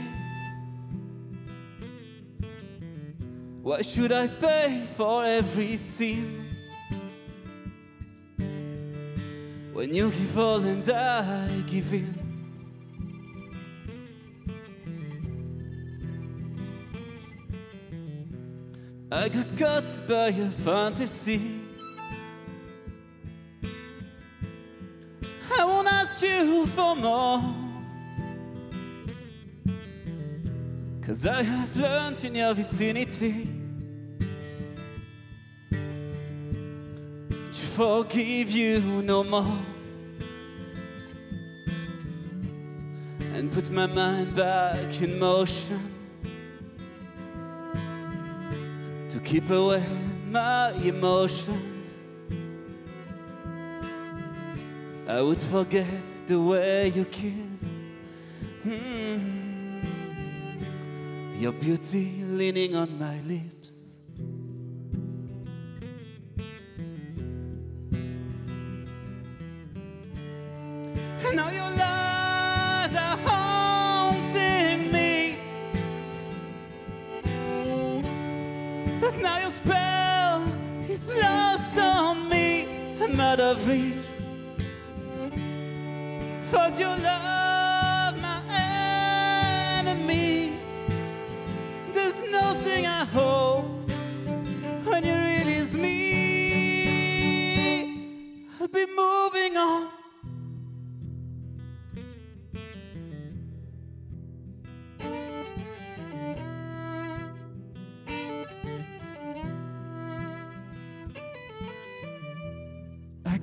Why 3.61 3.83
should 3.83 4.11
I 4.11 4.27
pay 4.27 4.87
for 4.97 5.23
every 5.23 5.75
sin? 5.75 6.55
When 9.71 9.93
you 9.93 10.09
give 10.09 10.39
all 10.39 10.63
and 10.63 10.89
I 10.89 11.47
give 11.67 11.93
in. 11.93 12.11
I 19.11 19.29
got 19.29 19.55
caught 19.55 20.07
by 20.07 20.29
a 20.29 20.49
fantasy. 20.49 21.62
For 26.73 26.95
more. 26.95 27.41
Cause 31.01 31.25
I 31.25 31.43
have 31.43 31.75
learned 31.77 32.23
in 32.23 32.35
your 32.35 32.53
vicinity 32.53 33.47
to 37.51 37.63
forgive 37.75 38.51
you 38.51 38.79
no 39.03 39.23
more. 39.23 39.59
And 43.35 43.51
put 43.51 43.69
my 43.69 43.85
mind 43.85 44.35
back 44.35 45.01
in 45.01 45.19
motion 45.19 45.91
to 49.09 49.19
keep 49.19 49.49
away 49.49 49.83
my 50.29 50.71
emotions. 50.71 51.89
I 55.07 55.21
would 55.21 55.37
forget 55.37 56.12
the 56.27 56.39
way 56.39 56.89
you 56.89 57.05
kiss. 57.05 57.95
Mm. 58.65 59.83
Your 61.39 61.51
beauty 61.51 62.23
leaning 62.23 62.75
on 62.75 62.97
my 62.97 63.19
lips. 63.21 63.82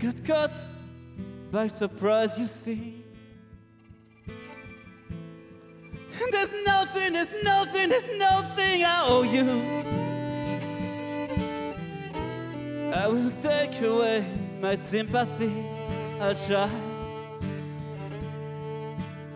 Got 0.01 0.25
caught 0.25 0.55
by 1.53 1.69
surprise, 1.69 2.39
you 2.39 2.49
see. 2.49 3.05
And 6.23 6.33
there's 6.33 6.53
nothing, 6.65 7.13
there's 7.13 7.45
nothing, 7.45 7.89
there's 7.91 8.19
nothing 8.19 8.85
I 8.85 9.03
owe 9.05 9.23
you. 9.23 9.47
I 12.95 13.07
will 13.09 13.31
take 13.43 13.81
away 13.83 14.27
my 14.61 14.77
sympathy, 14.77 15.53
I'll 16.21 16.35
try. 16.35 16.71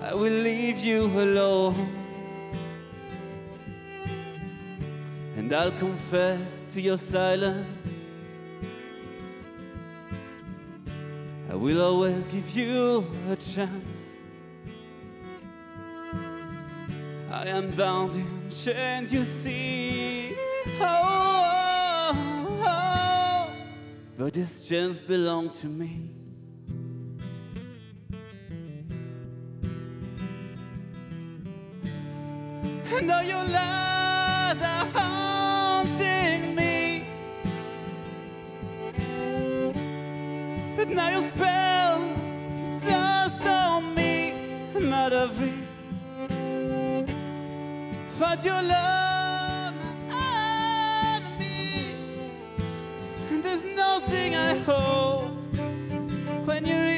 I 0.01 0.15
will 0.15 0.33
leave 0.33 0.79
you 0.79 1.07
alone. 1.07 1.89
And 5.37 5.53
I'll 5.53 5.73
confess 5.73 6.73
to 6.73 6.81
your 6.81 6.99
silence. 6.99 7.74
Will 11.65 11.81
always 11.81 12.27
give 12.27 12.51
you 12.51 13.07
a 13.31 13.37
chance. 13.37 14.19
I 17.31 17.47
am 17.47 17.71
bound 17.71 18.15
in 18.15 18.51
chains, 18.51 19.11
you 19.11 19.25
see. 19.25 20.37
Oh, 20.79 22.13
oh, 22.13 22.63
oh. 22.67 23.57
but 24.19 24.35
these 24.35 24.61
chains 24.69 25.01
belong 25.01 25.49
to 25.61 25.67
me. 25.67 26.11
And 32.95 33.11
all 33.11 33.23
your 33.23 33.45
lies 33.45 34.61
are 34.61 34.87
haunting 34.93 35.34
Now 40.87 41.09
your 41.09 41.23
spell 41.23 42.03
is 42.63 42.85
lost 42.85 43.47
on 43.47 43.95
me, 43.95 44.35
not 44.79 45.13
every. 45.13 45.55
Find 48.19 48.45
your 48.45 48.63
love 48.63 49.75
on 50.13 51.39
me, 51.39 51.95
and 53.31 53.43
there's 53.43 53.65
nothing 53.65 54.37
I 54.37 54.59
hope 54.59 55.31
when 56.47 56.67
you're. 56.67 56.94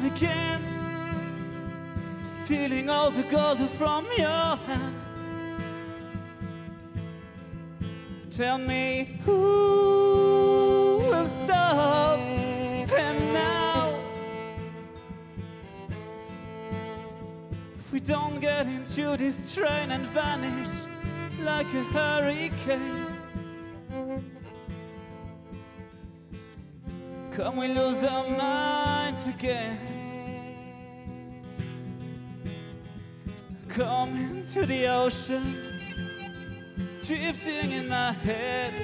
again, 0.05 0.63
stealing 2.23 2.91
all 2.91 3.11
the 3.11 3.23
gold 3.25 3.59
from 3.71 4.07
your 4.17 4.57
hand. 4.67 4.95
Tell 8.31 8.59
me 8.59 9.19
who 9.25 10.99
will 11.11 11.27
stop 11.27 12.21
them 12.89 13.33
now? 13.33 13.95
If 17.79 17.93
we 17.93 18.01
don't 18.01 18.41
get 18.41 18.67
into 18.67 19.17
this 19.17 19.55
train 19.55 19.91
and 19.91 20.07
vanish 20.07 20.69
like 21.41 21.67
a 21.75 21.85
hurricane. 21.93 23.08
Come, 27.39 27.57
we 27.59 27.69
lose 27.69 28.03
our 28.03 28.29
minds 28.29 29.25
again. 29.29 29.79
Come 33.69 34.17
into 34.17 34.67
the 34.67 34.89
ocean, 34.89 35.55
drifting 37.05 37.71
in 37.71 37.89
my 37.89 38.11
head. 38.11 38.75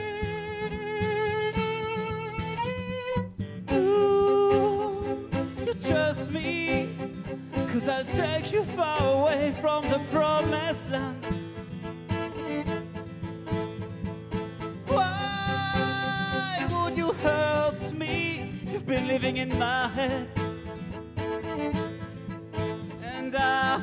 Do 3.67 5.19
you 5.67 5.75
trust 5.75 6.31
me? 6.31 6.91
Cause 7.73 7.89
I'll 7.89 8.05
take 8.05 8.53
you 8.53 8.63
far 8.63 9.21
away 9.21 9.53
from 9.61 9.83
the 9.89 10.01
promised 10.13 10.89
land. 10.91 11.44
You've 18.87 18.97
been 18.99 19.09
living 19.09 19.39
in 19.39 19.59
my 19.59 19.89
head. 19.89 20.29
And 23.17 23.35
I 23.35 23.81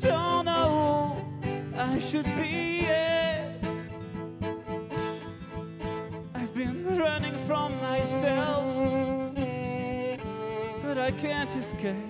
don't 0.00 0.44
know 0.44 1.26
I 1.76 1.98
should 1.98 2.24
be. 2.36 2.86
I've 6.36 6.54
been 6.54 6.96
running 6.96 7.34
from 7.48 7.76
myself, 7.80 9.34
but 10.84 10.96
I 10.96 11.10
can't 11.10 11.52
escape. 11.56 12.05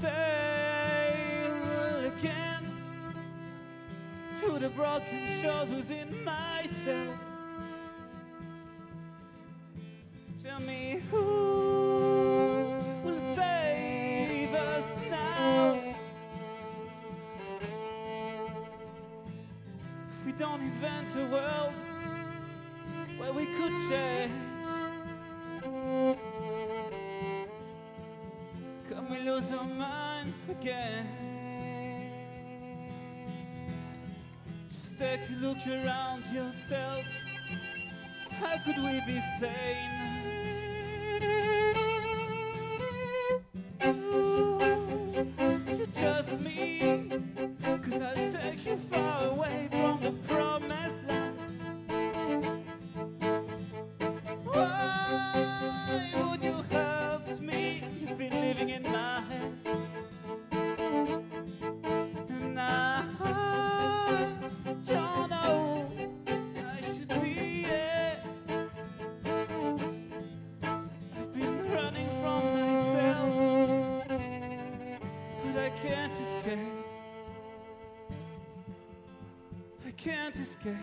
Sail 0.00 1.54
again 2.06 2.64
to 4.40 4.58
the 4.58 4.68
broken 4.70 5.42
shores 5.42 5.70
within 5.70 6.24
myself? 6.24 7.25
Look 35.40 35.58
around 35.66 36.24
yourself. 36.26 37.04
How 38.30 38.58
could 38.64 38.76
we 38.76 39.00
be 39.06 39.22
sane? 39.40 40.55
Escape. 80.46 80.76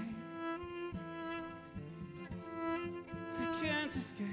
I 3.40 3.62
can't 3.62 3.96
escape. 3.96 4.28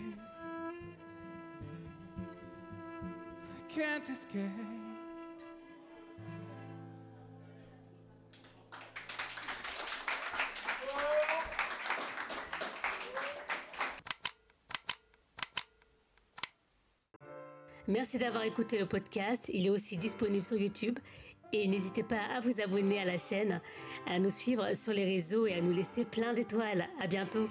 I 3.58 3.72
can't 3.72 4.08
escape. 4.10 4.40
Merci 17.86 18.18
d'avoir 18.18 18.44
écouté 18.44 18.78
le 18.78 18.86
podcast. 18.86 19.50
Il 19.52 19.66
est 19.66 19.70
aussi 19.70 19.96
disponible 19.96 20.44
sur 20.44 20.56
YouTube 20.56 20.98
Et 21.52 21.66
n'hésitez 21.66 22.02
pas 22.02 22.20
à 22.36 22.40
vous 22.40 22.60
abonner 22.60 23.00
à 23.00 23.04
la 23.04 23.18
chaîne, 23.18 23.60
à 24.06 24.18
nous 24.18 24.30
suivre 24.30 24.74
sur 24.74 24.92
les 24.92 25.04
réseaux 25.04 25.46
et 25.46 25.54
à 25.54 25.60
nous 25.60 25.72
laisser 25.72 26.04
plein 26.04 26.32
d'étoiles. 26.32 26.86
À 27.00 27.06
bientôt! 27.06 27.48